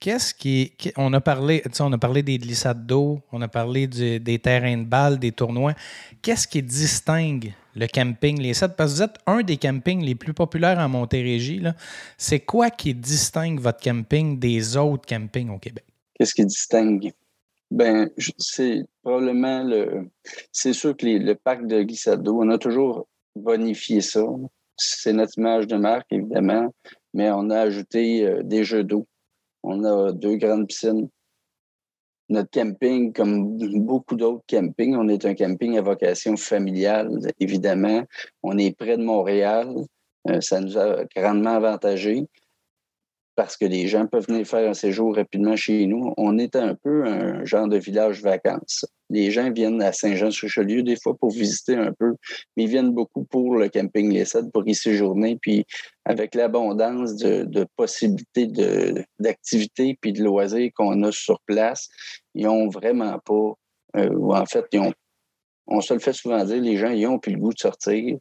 Qu'est-ce 0.00 0.32
qui, 0.32 0.72
on 0.96 1.12
a 1.12 1.20
parlé, 1.20 1.62
on 1.80 1.92
a 1.92 1.98
parlé 1.98 2.22
des 2.22 2.38
glissades 2.38 2.86
d'eau, 2.86 3.20
on 3.32 3.42
a 3.42 3.48
parlé 3.48 3.88
des 3.88 4.38
terrains 4.38 4.78
de 4.78 4.84
balles, 4.84 5.18
des 5.18 5.32
tournois. 5.32 5.74
Qu'est-ce 6.22 6.46
qui 6.46 6.62
distingue 6.62 7.52
le 7.74 7.88
camping 7.88 8.40
Les 8.40 8.54
Sept? 8.54 8.76
Parce 8.76 8.92
que 8.92 8.96
vous 8.96 9.02
êtes 9.02 9.18
un 9.26 9.42
des 9.42 9.56
campings 9.56 10.04
les 10.04 10.14
plus 10.14 10.34
populaires 10.34 10.78
en 10.78 10.88
Montérégie. 10.88 11.62
C'est 12.16 12.38
quoi 12.38 12.70
qui 12.70 12.94
distingue 12.94 13.58
votre 13.58 13.80
camping 13.80 14.38
des 14.38 14.76
autres 14.76 15.04
campings 15.04 15.50
au 15.50 15.58
Québec? 15.58 15.84
Qu'est-ce 16.14 16.34
qui 16.34 16.46
distingue? 16.46 17.12
Ben, 17.72 18.08
c'est 18.38 18.84
probablement 19.02 19.64
le. 19.64 20.08
C'est 20.52 20.74
sûr 20.74 20.96
que 20.96 21.06
le 21.06 21.34
parc 21.34 21.66
de 21.66 21.82
glissade 21.82 22.22
d'eau, 22.22 22.38
on 22.40 22.50
a 22.50 22.58
toujours 22.58 23.08
bonifié 23.34 24.00
ça. 24.00 24.24
C'est 24.76 25.12
notre 25.12 25.36
image 25.38 25.66
de 25.66 25.76
marque, 25.76 26.06
évidemment, 26.12 26.72
mais 27.12 27.32
on 27.32 27.50
a 27.50 27.58
ajouté 27.58 28.24
euh, 28.24 28.42
des 28.44 28.62
jeux 28.62 28.84
d'eau 28.84 29.04
on 29.62 29.84
a 29.84 30.12
deux 30.12 30.36
grandes 30.36 30.68
piscines. 30.68 31.08
Notre 32.30 32.50
camping, 32.50 33.12
comme 33.12 33.56
beaucoup 33.84 34.14
d'autres 34.14 34.44
campings, 34.46 34.94
on 34.96 35.08
est 35.08 35.24
un 35.24 35.34
camping 35.34 35.78
à 35.78 35.82
vocation 35.82 36.36
familiale, 36.36 37.10
évidemment. 37.40 38.04
On 38.42 38.58
est 38.58 38.76
près 38.76 38.98
de 38.98 39.02
Montréal. 39.02 39.74
Euh, 40.28 40.40
ça 40.40 40.60
nous 40.60 40.76
a 40.76 41.04
grandement 41.16 41.54
avantagé 41.54 42.26
parce 43.38 43.56
que 43.56 43.66
les 43.66 43.86
gens 43.86 44.04
peuvent 44.08 44.26
venir 44.26 44.44
faire 44.44 44.68
un 44.68 44.74
séjour 44.74 45.14
rapidement 45.14 45.54
chez 45.54 45.86
nous. 45.86 46.12
On 46.16 46.38
est 46.38 46.56
un 46.56 46.74
peu 46.74 47.06
un 47.06 47.44
genre 47.44 47.68
de 47.68 47.76
village 47.76 48.20
vacances. 48.20 48.84
Les 49.10 49.30
gens 49.30 49.52
viennent 49.52 49.80
à 49.80 49.92
Saint-Jean-sur-Richelieu 49.92 50.82
des 50.82 50.96
fois 50.96 51.16
pour 51.16 51.30
visiter 51.30 51.76
un 51.76 51.92
peu, 51.92 52.16
mais 52.56 52.64
ils 52.64 52.68
viennent 52.68 52.90
beaucoup 52.90 53.22
pour 53.22 53.54
le 53.54 53.68
camping 53.68 54.12
Les 54.12 54.24
Sept, 54.24 54.50
pour 54.52 54.66
y 54.66 54.74
séjourner. 54.74 55.38
Puis 55.40 55.64
avec 56.04 56.34
l'abondance 56.34 57.14
de, 57.14 57.64
possibilités 57.76 58.48
d'activités 59.20 59.96
puis 60.00 60.12
de 60.12 60.24
loisirs 60.24 60.72
qu'on 60.74 61.00
a 61.04 61.12
sur 61.12 61.38
place, 61.46 61.86
ils 62.34 62.46
n'ont 62.46 62.68
vraiment 62.68 63.20
pas, 63.24 64.00
euh, 64.00 64.10
ou 64.16 64.34
en 64.34 64.46
fait, 64.46 64.64
ils 64.72 64.80
ont 64.80 64.92
on 65.70 65.82
se 65.82 65.92
le 65.92 66.00
fait 66.00 66.14
souvent 66.14 66.42
dire, 66.44 66.62
les 66.62 66.78
gens, 66.78 66.90
ils 66.90 67.06
ont 67.06 67.18
plus 67.18 67.34
le 67.34 67.38
goût 67.38 67.52
de 67.52 67.58
sortir. 67.58 68.16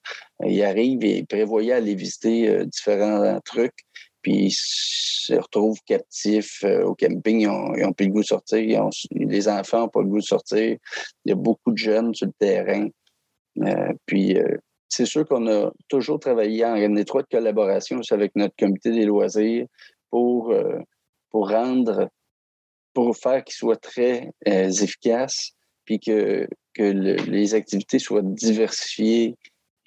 Ils 0.46 0.64
arrivent 0.64 1.06
et 1.06 1.24
prévoyaient 1.24 1.72
aller 1.72 1.96
visiter 1.96 2.50
euh, 2.50 2.66
différents 2.66 3.40
trucs 3.46 3.86
puis 4.22 4.50
se 4.52 5.34
retrouvent 5.34 5.80
captifs 5.86 6.64
euh, 6.64 6.84
au 6.84 6.96
camping. 6.96 7.42
Ils 7.42 7.84
n'ont 7.84 7.94
plus 7.94 8.08
le 8.08 8.12
goût 8.12 8.22
de 8.22 8.26
sortir. 8.26 8.90
les 9.12 9.48
enfants 9.48 9.82
n'ont 9.82 9.90
pas 9.90 10.02
le 10.02 10.08
goût 10.08 10.20
de 10.20 10.24
sortir. 10.24 10.78
Il 11.26 11.30
y 11.30 11.32
a 11.32 11.36
beaucoup 11.36 11.72
de 11.72 11.78
jeunes 11.78 12.14
sur 12.14 12.28
le 12.28 12.34
terrain. 12.40 12.88
Euh, 13.60 13.94
puis 14.06 14.38
euh, 14.38 14.58
c'est 14.90 15.06
sûr 15.06 15.28
qu'on 15.28 15.48
a 15.48 15.72
toujours 15.90 16.20
travaillé 16.20 16.64
en 16.66 16.96
étroite 16.96 17.28
collaboration 17.30 18.00
avec 18.12 18.36
notre 18.36 18.56
comité 18.58 18.92
des 18.92 19.06
loisirs 19.06 19.66
pour, 20.10 20.54
pour 21.30 21.50
rendre, 21.50 22.08
pour 22.94 23.18
faire 23.18 23.44
qu'ils 23.44 23.56
soient 23.56 23.76
très 23.76 24.32
efficaces, 24.46 25.52
puis 25.84 26.00
que, 26.00 26.48
que 26.74 26.84
les 26.84 27.54
activités 27.54 28.00
soient 28.00 28.22
diversifiées 28.22 29.36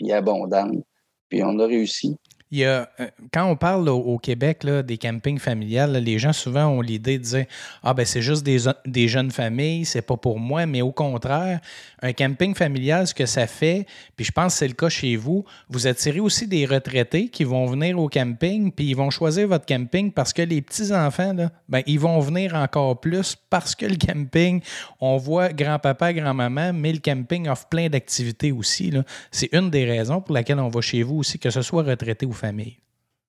et 0.00 0.12
abondantes. 0.12 0.84
Puis 1.30 1.42
on 1.42 1.58
a 1.60 1.66
réussi. 1.66 2.16
Il 2.52 2.58
y 2.58 2.64
a, 2.64 2.90
euh, 2.98 3.06
quand 3.32 3.44
on 3.44 3.54
parle 3.54 3.88
au, 3.88 4.18
Québec 4.18 4.64
là, 4.64 4.82
des 4.82 4.98
campings 4.98 5.38
familiales, 5.38 5.92
les 5.92 6.18
gens 6.18 6.32
souvent 6.32 6.66
ont 6.66 6.80
l'idée 6.80 7.18
de 7.18 7.22
dire 7.22 7.46
Ah, 7.84 7.94
ben 7.94 8.04
c'est 8.04 8.22
juste 8.22 8.42
des, 8.42 8.58
des, 8.86 9.06
jeunes 9.06 9.30
familles, 9.30 9.84
c'est 9.84 10.02
pas 10.02 10.16
pour 10.16 10.40
moi, 10.40 10.66
mais 10.66 10.82
au 10.82 10.90
contraire, 10.90 11.60
un 12.02 12.12
camping 12.12 12.54
familial, 12.56 13.06
ce 13.06 13.14
que 13.14 13.26
ça 13.26 13.46
fait, 13.46 13.86
puis 14.16 14.24
je 14.24 14.32
pense 14.32 14.54
que 14.54 14.58
c'est 14.58 14.68
le 14.68 14.74
cas 14.74 14.88
chez 14.88 15.14
vous, 15.14 15.44
vous 15.68 15.86
attirez 15.86 16.18
aussi 16.18 16.48
des 16.48 16.66
retraités 16.66 17.28
qui 17.28 17.44
vont 17.44 17.66
venir 17.66 17.98
au 17.98 18.08
camping, 18.08 18.72
puis 18.72 18.86
ils 18.86 18.96
vont 18.96 19.10
choisir 19.10 19.46
votre 19.46 19.66
camping 19.66 20.10
parce 20.10 20.32
que 20.32 20.42
les 20.42 20.60
petits-enfants, 20.60 21.36
ben, 21.68 21.82
ils 21.86 22.00
vont 22.00 22.18
venir 22.18 22.54
encore 22.56 23.00
plus 23.00 23.36
parce 23.48 23.74
que 23.76 23.86
le 23.86 23.96
camping, 23.96 24.60
on 25.00 25.16
voit 25.18 25.52
grand-papa, 25.52 26.12
grand-maman, 26.12 26.72
mais 26.72 26.92
le 26.92 26.98
camping 26.98 27.48
offre 27.48 27.66
plein 27.66 27.88
d'activités 27.88 28.50
aussi. 28.50 28.92
C'est 29.30 29.50
une 29.52 29.70
des 29.70 29.84
raisons 29.84 30.20
pour 30.20 30.34
laquelle 30.34 30.58
on 30.58 30.68
va 30.68 30.80
chez 30.80 31.02
vous 31.02 31.18
aussi, 31.18 31.38
que 31.38 31.50
ce 31.50 31.62
soit 31.62 31.84
retraité 31.84 32.26
ou 32.26 32.32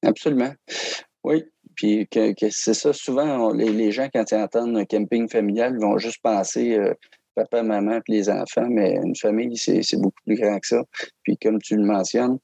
Absolument. 0.04 0.54
Oui. 1.24 1.44
Puis 1.76 2.08
que, 2.08 2.34
c'est 2.50 2.74
ça, 2.74 2.94
souvent, 2.94 3.52
les, 3.54 3.92
gens, 3.92 4.08
quand 4.14 4.30
ils 4.32 4.36
entendent 4.36 4.78
un 4.78 4.86
camping 4.86 5.30
familial, 5.30 5.78
vont 5.80 5.98
juste 5.98 6.22
penser 6.22 6.76
euh, 6.76 6.94
papa, 7.36 7.64
maman, 7.64 8.00
puis 8.02 8.14
les 8.14 8.30
enfants, 8.30 8.68
mais 8.70 8.96
une 8.96 9.16
famille, 9.16 9.58
c'est 9.58 9.98
beaucoup 9.98 10.22
plus 10.26 10.36
grand 10.36 10.60
que 10.60 10.68
ça. 10.68 10.84
Puis 11.24 11.38
comme 11.38 11.60
tu 11.60 11.76
le 11.76 11.84
mentionnes, 11.84 12.38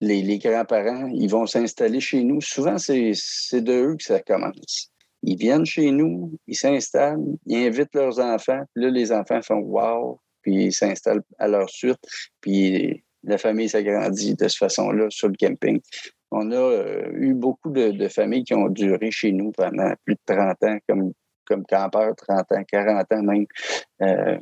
les, 0.00 0.38
grands-parents, 0.38 1.08
ils 1.12 1.30
vont 1.30 1.46
s'installer 1.46 2.00
chez 2.00 2.24
nous. 2.24 2.40
Souvent, 2.40 2.78
c'est 2.78 3.12
de 3.52 3.72
eux 3.72 3.96
que 3.96 4.02
ça 4.02 4.20
commence. 4.20 4.90
Ils 5.22 5.36
viennent 5.36 5.66
chez 5.66 5.92
nous, 5.92 6.36
ils 6.48 6.56
s'installent, 6.56 7.22
ils 7.46 7.66
invitent 7.66 7.94
leurs 7.94 8.18
enfants, 8.18 8.62
puis 8.74 8.84
là, 8.84 8.90
les 8.90 9.12
enfants 9.12 9.40
font 9.42 9.60
Wow, 9.60 10.18
puis 10.42 10.66
ils 10.66 10.72
s'installent 10.72 11.22
à 11.38 11.46
leur 11.46 11.70
suite. 11.70 12.00
Puis 12.40 13.04
la 13.24 13.38
famille 13.38 13.68
s'agrandit 13.68 14.34
de 14.34 14.48
cette 14.48 14.58
façon-là 14.58 15.06
sur 15.10 15.28
le 15.28 15.34
camping. 15.38 15.80
On 16.30 16.50
a 16.50 16.56
euh, 16.56 17.10
eu 17.12 17.34
beaucoup 17.34 17.70
de, 17.70 18.08
familles 18.08 18.44
qui 18.44 18.54
ont 18.54 18.68
duré 18.68 19.10
chez 19.10 19.32
nous 19.32 19.52
pendant 19.52 19.92
plus 20.04 20.14
de 20.14 20.34
30 20.34 20.62
ans, 20.64 20.78
comme, 20.88 21.12
comme 21.44 21.64
campeurs, 21.66 22.14
30 22.16 22.52
ans, 22.52 22.64
40 22.66 23.12
ans 23.12 23.22
même, 23.22 23.46
euh, 24.02 24.38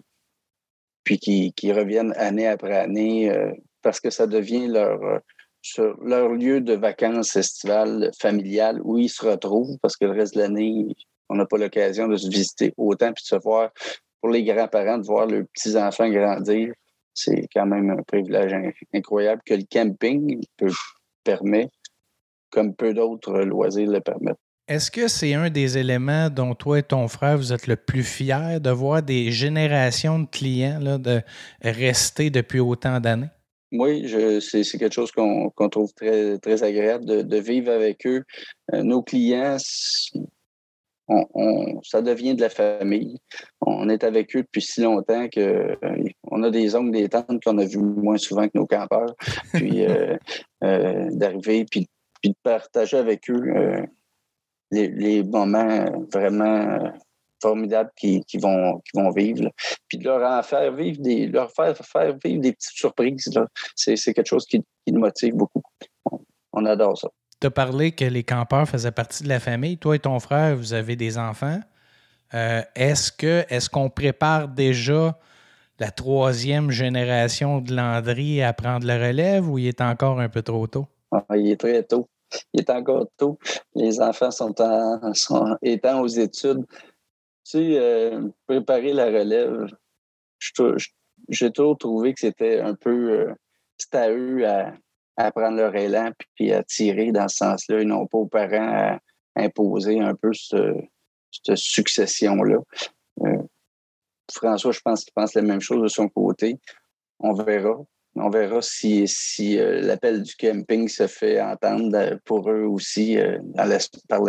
puis 1.05 1.19
qui, 1.19 1.73
reviennent 1.73 2.15
année 2.17 2.47
après 2.47 2.77
année 2.77 3.31
euh, 3.31 3.53
parce 3.83 4.01
que 4.01 4.11
ça 4.11 4.27
devient 4.27 4.69
leur, 4.69 5.21
leur 6.03 6.29
lieu 6.29 6.61
de 6.61 6.75
vacances 6.75 7.37
estivales 7.37 8.11
familiales 8.19 8.81
où 8.85 8.99
ils 8.99 9.09
se 9.09 9.27
retrouvent 9.27 9.79
parce 9.83 9.97
que 9.97 10.05
le 10.05 10.13
reste 10.13 10.35
de 10.35 10.41
l'année, 10.41 10.95
on 11.29 11.35
n'a 11.35 11.47
pas 11.47 11.59
l'occasion 11.59 12.07
de 12.07 12.17
se 12.17 12.29
visiter 12.29 12.73
autant 12.77 13.13
puis 13.13 13.25
de 13.25 13.29
se 13.29 13.37
voir, 13.37 13.71
pour 14.21 14.31
les 14.31 14.45
grands-parents, 14.45 14.99
de 14.99 15.07
voir 15.07 15.27
leurs 15.27 15.47
petits-enfants 15.55 16.09
grandir 16.09 16.73
c'est 17.15 17.47
quand 17.53 17.67
même 17.67 17.91
un 17.91 18.03
privilège 18.03 18.55
incroyable 18.95 19.43
que 19.45 19.55
le 19.55 19.65
camping 19.71 20.41
peut 20.57 20.73
permettre, 21.25 21.73
comme 22.51 22.75
peu 22.75 22.95
d'autres 22.95 23.41
loisirs 23.43 23.91
le 23.91 24.01
permettent. 24.01 24.39
Est-ce 24.69 24.91
que 24.91 25.09
c'est 25.09 25.35
un 25.35 25.51
des 25.51 25.79
éléments 25.79 26.31
dont 26.31 26.55
toi 26.55 26.79
et 26.79 26.85
ton 26.85 27.09
frère, 27.09 27.37
vous 27.37 27.53
êtes 27.53 27.67
le 27.67 27.75
plus 27.75 28.05
fiers 28.05 28.61
de 28.61 28.71
voir 28.71 29.03
des 29.03 29.33
générations 29.33 30.21
de 30.21 30.27
clients 30.27 30.79
là, 30.81 30.97
de 30.97 31.23
rester 31.61 32.31
depuis 32.31 32.61
autant 32.61 33.01
d'années? 33.01 33.31
Oui, 33.73 34.09
c'est 34.41 34.79
quelque 34.79 34.93
chose 34.93 35.13
qu'on 35.13 35.69
trouve 35.71 35.93
très, 35.95 36.39
très 36.39 36.63
agréable 36.63 37.05
de, 37.05 37.37
vivre 37.39 37.71
avec 37.73 38.07
eux. 38.07 38.23
Euh, 38.73 38.83
nos 38.83 39.03
clients, 39.03 39.57
on, 41.11 41.81
ça 41.83 42.03
devient 42.03 42.35
de 42.35 42.41
la 42.41 42.49
famille. 42.49 43.19
On 43.61 43.89
est 43.89 44.05
avec 44.05 44.35
eux 44.37 44.43
depuis 44.43 44.63
si 44.63 44.83
longtemps 44.83 45.29
que 45.29 45.77
euh, 45.85 46.05
on 46.25 46.43
a 46.43 46.51
des 46.51 46.75
oncles, 46.77 46.93
des 46.93 47.09
tantes 47.09 47.43
qu'on 47.43 47.59
a 47.59 47.65
vus 47.65 47.79
moins 47.79 48.19
souvent 48.19 48.47
que 48.47 48.57
nos 48.57 48.67
campeurs. 48.67 49.15
Puis 49.53 49.85
euh, 49.85 50.17
euh, 50.65 51.09
d'arriver 51.11 51.65
puis, 51.65 51.89
de 52.25 52.35
partager 52.43 52.99
avec 52.99 53.31
eux 53.31 53.87
les, 54.71 55.23
moments 55.25 55.87
vraiment 56.13 56.93
formidables 57.43 57.91
qu'ils 57.97 58.41
vont, 58.41 58.81
vont 58.95 59.11
vivre. 59.11 59.51
Puis 59.89 59.99
de 59.99 60.05
leur 60.05 60.45
faire 60.45 60.73
vivre 60.73 61.01
des, 61.01 61.27
leur 61.27 61.51
faire, 61.51 61.77
faire 61.77 62.17
vivre 62.23 62.43
des 62.43 62.53
petites 62.53 62.77
surprises. 62.77 63.31
C'est 63.75 63.97
quelque 64.15 64.27
chose 64.27 64.45
qui, 64.45 64.63
qui 64.87 64.93
nous 64.93 65.01
motive 65.01 65.35
beaucoup. 65.35 65.63
on 66.53 66.65
adore 66.67 66.99
ça. 66.99 67.09
Tu 67.41 67.47
as 67.47 67.51
parlé 67.51 67.93
que 67.93 68.05
les 68.05 68.23
campeurs 68.23 68.69
faisaient 68.69 68.93
partie 68.93 69.25
de 69.25 69.29
la 69.29 69.41
famille. 69.41 69.79
Toi 69.79 69.97
et 69.97 69.99
ton 69.99 70.21
frère, 70.21 70.57
vous 70.57 70.75
avez 70.75 70.95
des 70.95 71.17
enfants. 71.17 71.61
Euh, 72.35 72.61
est-ce 72.75 73.11
que 73.11 73.45
est-ce 73.49 73.71
qu'on 73.71 73.89
prépare 73.89 74.49
déjà 74.49 75.19
la 75.79 75.91
troisième 75.91 76.71
génération 76.71 77.61
de 77.61 77.75
Landry 77.75 78.43
à 78.43 78.53
prendre 78.53 78.87
la 78.87 78.99
relève 78.99 79.49
ou 79.49 79.59
il 79.59 79.69
est 79.69 79.81
encore 79.81 80.21
un 80.21 80.29
peu 80.29 80.43
trop 80.43 80.67
tôt? 80.67 80.87
Ah, 81.11 81.25
il 81.35 81.51
est 81.51 81.57
très 81.57 81.83
tôt. 81.83 82.09
Il 82.53 82.61
est 82.61 82.71
encore 82.71 83.07
tôt. 83.17 83.39
Les 83.75 84.01
enfants 84.01 84.31
sont, 84.31 84.61
en, 84.61 85.15
sont 85.15 85.57
étant 85.63 86.03
aux 86.03 86.09
études. 86.09 86.67
Tu 86.69 87.53
sais, 87.53 87.79
euh, 87.79 88.29
préparer 88.47 88.93
la 88.93 89.07
relève, 89.07 89.67
j'ai 91.29 91.51
toujours 91.51 91.79
trouvé 91.79 92.13
que 92.13 92.21
c'était 92.21 92.61
un 92.61 92.75
peu. 92.75 93.13
Euh, 93.13 93.35
c'était 93.79 93.99
à 93.99 94.11
eux 94.11 94.47
à, 94.47 94.75
à 95.25 95.33
prendre 95.33 95.57
leur 95.57 95.75
élan 95.75 96.11
puis 96.35 96.53
à 96.53 96.63
tirer 96.63 97.13
dans 97.13 97.29
ce 97.29 97.37
sens-là 97.37 97.81
et 97.81 97.85
non 97.85 98.07
pas 98.07 98.19
aux 98.19 98.27
parents 98.27 98.99
à 99.37 99.43
imposer 99.43 100.01
un 100.01 100.15
peu 100.15 100.31
cette 100.33 101.57
succession-là. 101.57 102.59
Euh, 103.23 103.43
François, 104.33 104.73
je 104.73 104.81
pense 104.81 105.05
qu'il 105.05 105.13
pense 105.13 105.35
la 105.35 105.43
même 105.43 105.61
chose 105.61 105.83
de 105.83 105.89
son 105.89 106.09
côté. 106.09 106.59
On 107.19 107.33
verra. 107.35 107.77
On 108.17 108.29
verra 108.29 108.61
si, 108.61 109.07
si 109.07 109.59
euh, 109.59 109.81
l'appel 109.81 110.23
du 110.23 110.35
camping 110.35 110.89
se 110.89 111.07
fait 111.07 111.41
entendre 111.41 112.19
pour 112.25 112.51
eux 112.51 112.65
aussi 112.65 113.17
euh, 113.19 113.39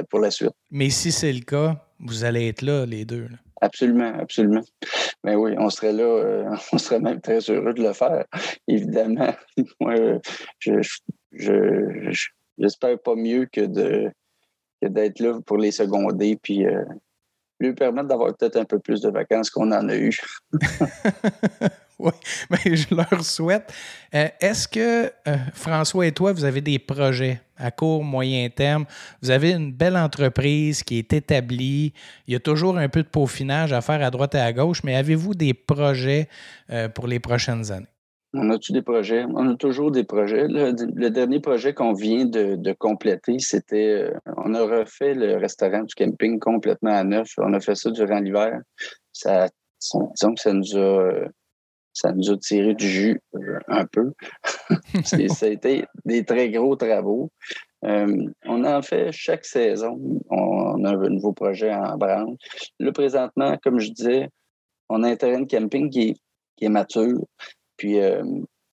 pour 0.10 0.20
la 0.20 0.32
suite. 0.32 0.52
Mais 0.70 0.90
si 0.90 1.12
c'est 1.12 1.34
le 1.34 1.42
cas, 1.42 1.84
vous 2.02 2.24
allez 2.24 2.48
être 2.48 2.62
là, 2.62 2.86
les 2.86 3.06
deux. 3.06 3.28
Absolument, 3.62 4.14
absolument. 4.20 4.64
Mais 5.24 5.36
oui, 5.36 5.54
on 5.58 5.70
serait 5.70 5.94
là, 5.94 6.04
euh, 6.04 6.56
on 6.74 6.78
serait 6.78 7.00
même 7.00 7.22
très 7.22 7.40
heureux 7.50 7.74
de 7.74 7.84
le 7.84 7.94
faire, 7.94 8.26
évidemment. 8.68 9.34
Moi, 9.80 10.20
je, 10.60 10.82
je, 11.32 12.28
j'espère 12.58 13.00
pas 13.00 13.16
mieux 13.16 13.46
que 13.46 13.62
de 13.62 14.12
que 14.82 14.88
d'être 14.88 15.20
là 15.20 15.40
pour 15.46 15.58
les 15.58 15.72
seconder, 15.72 16.40
puis 16.42 16.66
euh, 16.66 16.84
lui 17.60 17.74
permettre 17.74 18.08
d'avoir 18.08 18.36
peut-être 18.36 18.58
un 18.58 18.66
peu 18.66 18.80
plus 18.80 19.02
de 19.02 19.10
vacances 19.10 19.50
qu'on 19.50 19.72
en 19.72 19.88
a 19.90 19.96
eu. 19.96 20.18
oui, 22.00 22.12
mais 22.50 22.76
je 22.76 22.96
leur 22.96 23.24
souhaite. 23.24 23.72
Euh, 24.16 24.28
est-ce 24.40 24.68
que 24.68 25.06
euh, 25.28 25.38
François 25.54 26.08
et 26.08 26.12
toi, 26.12 26.34
vous 26.34 26.46
avez 26.46 26.62
des 26.62 26.80
projets? 26.80 27.40
À 27.62 27.72
court, 27.72 28.04
moyen 28.04 28.50
terme? 28.50 28.86
Vous 29.22 29.32
avez 29.32 29.52
une 29.52 29.72
belle 29.72 29.98
entreprise 29.98 30.84
qui 30.84 30.98
est 30.98 31.14
établie. 31.14 31.94
Il 32.28 32.34
y 32.34 32.36
a 32.36 32.40
toujours 32.40 32.78
un 32.78 32.90
peu 32.90 33.04
de 33.04 33.08
peaufinage 33.08 33.74
à 33.74 33.82
faire 33.82 34.04
à 34.04 34.10
droite 34.10 34.36
et 34.36 34.40
à 34.40 34.52
gauche, 34.54 34.84
mais 34.84 34.96
avez-vous 34.96 35.34
des 35.36 35.54
projets 35.54 36.28
pour 36.94 37.08
les 37.08 37.20
prochaines 37.20 37.72
années? 37.72 37.88
On 38.34 38.50
a-tu 38.50 38.72
des 38.72 38.82
projets? 38.82 39.26
On 39.26 39.50
a 39.50 39.56
toujours 39.56 39.92
des 39.92 40.06
projets. 40.06 40.48
Le, 40.48 41.10
dernier 41.10 41.42
projet 41.42 41.74
qu'on 41.74 41.92
vient 41.92 42.26
de, 42.26 42.74
compléter, 42.74 43.40
c'était 43.40 44.10
euh, 44.10 44.14
on 44.38 44.54
a 44.54 44.62
refait 44.62 45.14
le 45.14 45.36
restaurant 45.36 45.84
du 45.84 45.94
camping 45.94 46.40
complètement 46.40 46.96
à 46.96 47.04
neuf. 47.04 47.34
On 47.38 47.54
a 47.54 47.60
fait 47.60 47.76
ça 47.76 47.92
durant 47.92 48.20
l'hiver. 48.20 48.62
Ça, 49.12 49.48
disons 49.82 50.34
que 50.34 50.40
ça 50.40 50.54
nous 50.54 50.78
a 50.78 51.26
ça 51.94 52.12
nous 52.14 52.32
a 52.32 52.38
tiré 52.38 52.74
du 52.74 52.88
jus 52.88 53.22
euh, 53.36 53.60
un 53.68 53.86
peu. 53.86 54.14
ça 55.04 55.46
a 55.46 55.50
été 55.50 55.86
des 56.06 56.24
très 56.24 56.50
gros 56.50 56.76
travaux. 56.76 57.32
Euh, 57.84 58.28
on 58.46 58.64
en 58.64 58.82
fait 58.82 59.12
chaque 59.12 59.46
saison. 59.46 60.00
On, 60.30 60.84
a 60.86 60.92
un 60.92 61.10
nouveau 61.10 61.34
projet 61.34 61.74
en 61.74 61.98
branle. 61.98 62.36
Là, 62.80 62.92
présentement, 62.92 63.58
comme 63.64 63.80
je 63.80 63.92
disais, 63.92 64.30
on 64.90 65.04
a 65.04 65.10
un 65.10 65.16
terrain 65.16 65.42
de 65.42 65.48
camping 65.48 65.90
qui 65.90 66.16
qui 66.62 66.66
est 66.66 66.70
mature. 66.70 67.26
Puis 67.76 68.00
euh, 68.00 68.24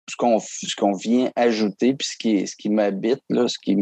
ce 0.09 0.77
qu'on 0.77 0.93
vient 0.93 1.31
ajouter, 1.37 1.95
puis 1.95 2.07
ce 2.07 2.17
qui, 2.19 2.47
ce 2.47 2.57
qui 2.57 2.71
m'habite, 2.71 3.21
ce 3.31 3.59
qui, 3.63 3.77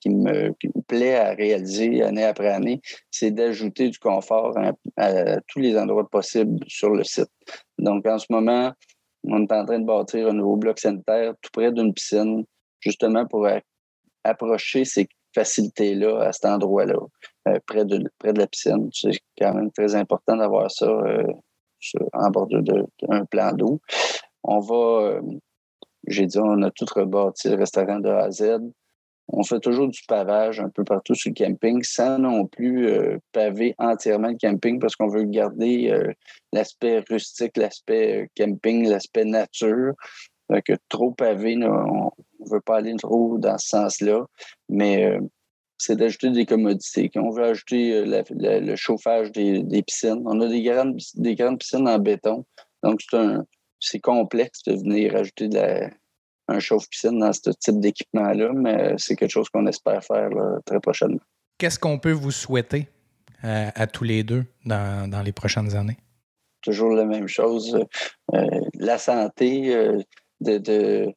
qui, 0.00 0.10
me, 0.10 0.52
plaît 0.88 1.16
à 1.16 1.34
réaliser 1.34 2.02
année 2.02 2.24
après 2.24 2.48
année, 2.48 2.80
c'est 3.10 3.30
d'ajouter 3.30 3.90
du 3.90 3.98
confort 3.98 4.56
à, 4.96 5.40
tous 5.46 5.60
les 5.60 5.76
endroits 5.76 6.08
possibles 6.08 6.58
sur 6.66 6.90
le 6.90 7.04
site. 7.04 7.30
Donc 7.78 8.06
en 8.06 8.18
ce 8.18 8.26
moment, 8.30 8.72
on 9.24 9.42
est 9.42 9.52
en 9.52 9.64
train 9.64 9.78
de 9.78 9.84
bâtir 9.84 10.28
un 10.28 10.32
nouveau 10.32 10.56
bloc 10.56 10.78
sanitaire 10.78 11.34
tout 11.42 11.50
près 11.52 11.70
d'une 11.72 11.92
piscine, 11.92 12.44
justement 12.80 13.26
pour 13.26 13.46
approcher 14.24 14.84
ces 14.84 15.08
facilités-là 15.34 16.22
à 16.22 16.32
cet 16.32 16.46
endroit-là, 16.46 16.98
euh, 17.48 17.58
près, 17.66 17.84
de, 17.84 18.02
près 18.18 18.32
de 18.32 18.38
la 18.38 18.46
piscine. 18.46 18.88
C'est 18.92 19.18
quand 19.38 19.54
même 19.54 19.70
très 19.72 19.94
important 19.94 20.36
d'avoir 20.36 20.70
ça 20.70 20.86
euh, 20.86 21.26
en 22.12 22.30
bord 22.30 22.48
d'un 22.48 23.24
plan 23.26 23.52
d'eau. 23.52 23.80
On 24.42 24.60
va, 24.60 24.74
euh, 24.74 25.22
j'ai 26.06 26.26
dit, 26.26 26.38
on 26.38 26.62
a 26.62 26.70
tout 26.70 26.86
rebâti 26.94 27.48
le 27.48 27.56
restaurant 27.56 28.00
de 28.00 28.08
A 28.08 28.24
à 28.24 28.30
Z. 28.30 28.58
On 29.32 29.42
fait 29.44 29.60
toujours 29.60 29.88
du 29.88 30.00
pavage 30.08 30.60
un 30.60 30.68
peu 30.68 30.84
partout 30.84 31.14
sur 31.14 31.30
le 31.30 31.34
camping 31.34 31.82
sans 31.82 32.18
non 32.18 32.46
plus 32.46 32.88
euh, 32.88 33.18
paver 33.32 33.74
entièrement 33.78 34.28
le 34.28 34.36
camping 34.40 34.78
parce 34.78 34.96
qu'on 34.96 35.08
veut 35.08 35.24
garder 35.24 35.90
euh, 35.90 36.12
l'aspect 36.52 37.02
rustique, 37.08 37.56
l'aspect 37.56 38.28
camping, 38.36 38.88
l'aspect 38.88 39.24
nature. 39.24 39.94
trop 40.88 41.12
pavé, 41.12 41.56
on 41.64 42.10
ne 42.40 42.50
veut 42.50 42.60
pas 42.60 42.78
aller 42.78 42.94
trop 42.96 43.38
dans 43.38 43.58
ce 43.58 43.68
sens-là. 43.68 44.26
Mais 44.68 45.18
c'est 45.78 45.96
d'ajouter 45.96 46.30
des 46.30 46.44
commodités. 46.44 47.10
On 47.16 47.30
veut 47.30 47.44
ajouter 47.44 48.04
le 48.04 48.76
chauffage 48.76 49.32
des, 49.32 49.82
piscines. 49.82 50.22
On 50.26 50.40
a 50.40 50.48
des 50.48 50.62
grandes, 50.62 50.98
des 51.14 51.34
grandes 51.34 51.58
piscines 51.58 51.88
en 51.88 51.98
béton. 51.98 52.44
Donc, 52.82 53.00
c'est 53.80 54.00
complexe 54.00 54.62
de 54.64 54.74
venir 54.74 55.16
ajouter 55.16 55.48
un 56.50 56.58
chauffe-piscine 56.58 57.18
dans 57.18 57.32
ce 57.32 57.50
type 57.50 57.80
d'équipement-là, 57.80 58.52
mais 58.54 58.94
c'est 58.98 59.16
quelque 59.16 59.30
chose 59.30 59.48
qu'on 59.48 59.66
espère 59.66 60.02
faire 60.04 60.30
très 60.66 60.80
prochainement. 60.80 61.20
Qu'est-ce 61.58 61.78
qu'on 61.78 61.98
peut 61.98 62.12
vous 62.12 62.30
souhaiter 62.30 62.88
euh, 63.44 63.70
à, 63.74 63.86
tous 63.86 64.04
les 64.04 64.22
deux 64.22 64.44
dans, 64.64 65.22
les 65.24 65.32
prochaines 65.32 65.76
années? 65.76 65.96
Toujours 66.62 66.92
la 66.92 67.04
même 67.04 67.28
chose. 67.28 67.78
Euh, 68.34 68.60
la 68.74 68.98
santé, 68.98 69.74
euh, 69.74 69.98
de, 70.40 71.12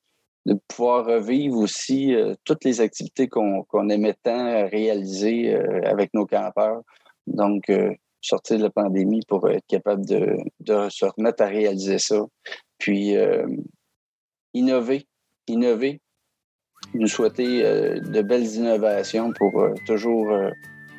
pouvoir 0.68 1.06
revivre 1.06 1.58
aussi 1.58 2.14
toutes 2.44 2.66
les 2.66 2.82
activités 2.82 3.30
qu'on 3.30 3.90
aimait 3.90 4.16
tant 4.24 4.68
réaliser 4.68 5.56
avec 5.86 6.14
nos 6.14 6.26
campeurs. 6.26 6.82
Donc, 7.28 7.70
sortir 8.24 8.58
de 8.58 8.64
la 8.64 8.70
pandémie 8.70 9.22
pour 9.28 9.50
être 9.50 9.66
capable 9.68 10.06
de, 10.06 10.36
se 10.90 11.06
remettre 11.06 11.44
à 11.44 11.48
réaliser 11.48 12.00
ça. 12.00 12.26
Puis 12.78 13.16
euh, 13.16 13.46
innover, 14.54 15.06
innover, 15.48 16.02
nous 16.94 17.08
souhaiter 17.08 17.66
euh, 17.66 18.00
de 18.00 18.22
belles 18.22 18.46
innovations 18.46 19.32
pour 19.34 19.62
euh, 19.62 19.74
toujours 19.86 20.32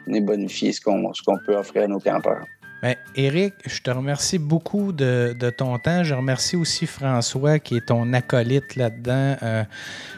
bonifier 0.06 0.72
ce 0.72 0.80
qu'on 0.80 1.12
peut 1.46 1.56
offrir 1.56 1.84
à 1.84 1.86
nos 1.86 2.00
campeurs. 2.00 2.44
Bien, 2.82 2.94
Éric, 3.14 3.54
je 3.64 3.80
te 3.80 3.90
remercie 3.90 4.38
beaucoup 4.38 4.92
de, 4.92 5.34
ton 5.56 5.78
temps. 5.78 6.04
Je 6.04 6.14
remercie 6.14 6.56
aussi 6.56 6.86
François 6.86 7.58
qui 7.58 7.78
est 7.78 7.86
ton 7.86 8.12
acolyte 8.12 8.76
là-dedans. 8.76 9.64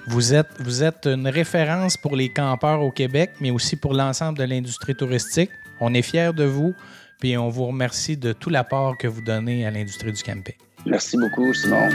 vous, 0.08 0.34
êtes, 0.34 0.48
vous 0.58 0.82
êtes 0.82 1.06
une 1.06 1.28
référence 1.28 1.96
pour 1.96 2.16
les 2.16 2.28
campeurs 2.28 2.82
au 2.82 2.90
Québec, 2.90 3.30
mais 3.40 3.52
aussi 3.52 3.76
pour 3.76 3.94
l'ensemble 3.94 4.38
de 4.38 4.44
l'industrie 4.44 4.96
touristique. 4.96 5.50
On 5.80 5.94
est 5.94 6.02
fiers 6.02 6.32
de 6.34 6.44
vous, 6.44 6.74
puis 7.20 7.36
on 7.36 7.48
vous 7.48 7.66
remercie 7.66 8.16
de 8.16 8.32
tout 8.32 8.50
l'apport 8.50 8.96
que 8.98 9.06
vous 9.06 9.22
donnez 9.22 9.66
à 9.66 9.70
l'industrie 9.70 10.12
du 10.12 10.22
camping. 10.22 10.56
Merci 10.86 11.16
beaucoup, 11.16 11.52
Simon. 11.52 11.88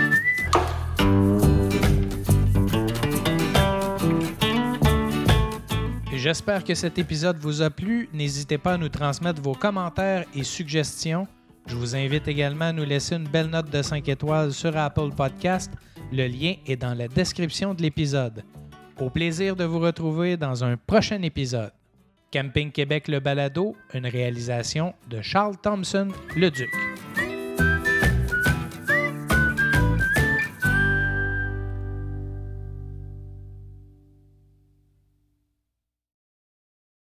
J'espère 6.21 6.63
que 6.63 6.75
cet 6.75 6.99
épisode 6.99 7.39
vous 7.39 7.63
a 7.63 7.71
plu. 7.71 8.07
N'hésitez 8.13 8.59
pas 8.59 8.73
à 8.73 8.77
nous 8.77 8.89
transmettre 8.89 9.41
vos 9.41 9.55
commentaires 9.55 10.23
et 10.35 10.43
suggestions. 10.43 11.25
Je 11.65 11.75
vous 11.75 11.95
invite 11.95 12.27
également 12.27 12.65
à 12.65 12.71
nous 12.71 12.83
laisser 12.85 13.15
une 13.15 13.27
belle 13.27 13.47
note 13.47 13.71
de 13.71 13.81
5 13.81 14.07
étoiles 14.07 14.53
sur 14.53 14.77
Apple 14.77 15.09
Podcast. 15.17 15.71
Le 16.11 16.27
lien 16.27 16.53
est 16.67 16.75
dans 16.75 16.93
la 16.93 17.07
description 17.07 17.73
de 17.73 17.81
l'épisode. 17.81 18.43
Au 18.99 19.09
plaisir 19.09 19.55
de 19.55 19.63
vous 19.63 19.79
retrouver 19.79 20.37
dans 20.37 20.63
un 20.63 20.77
prochain 20.77 21.23
épisode. 21.23 21.71
Camping 22.31 22.71
Québec 22.71 23.07
Le 23.07 23.19
Balado, 23.19 23.75
une 23.95 24.05
réalisation 24.05 24.93
de 25.09 25.23
Charles 25.23 25.57
Thompson, 25.57 26.09
le 26.35 26.51
Duc. 26.51 26.69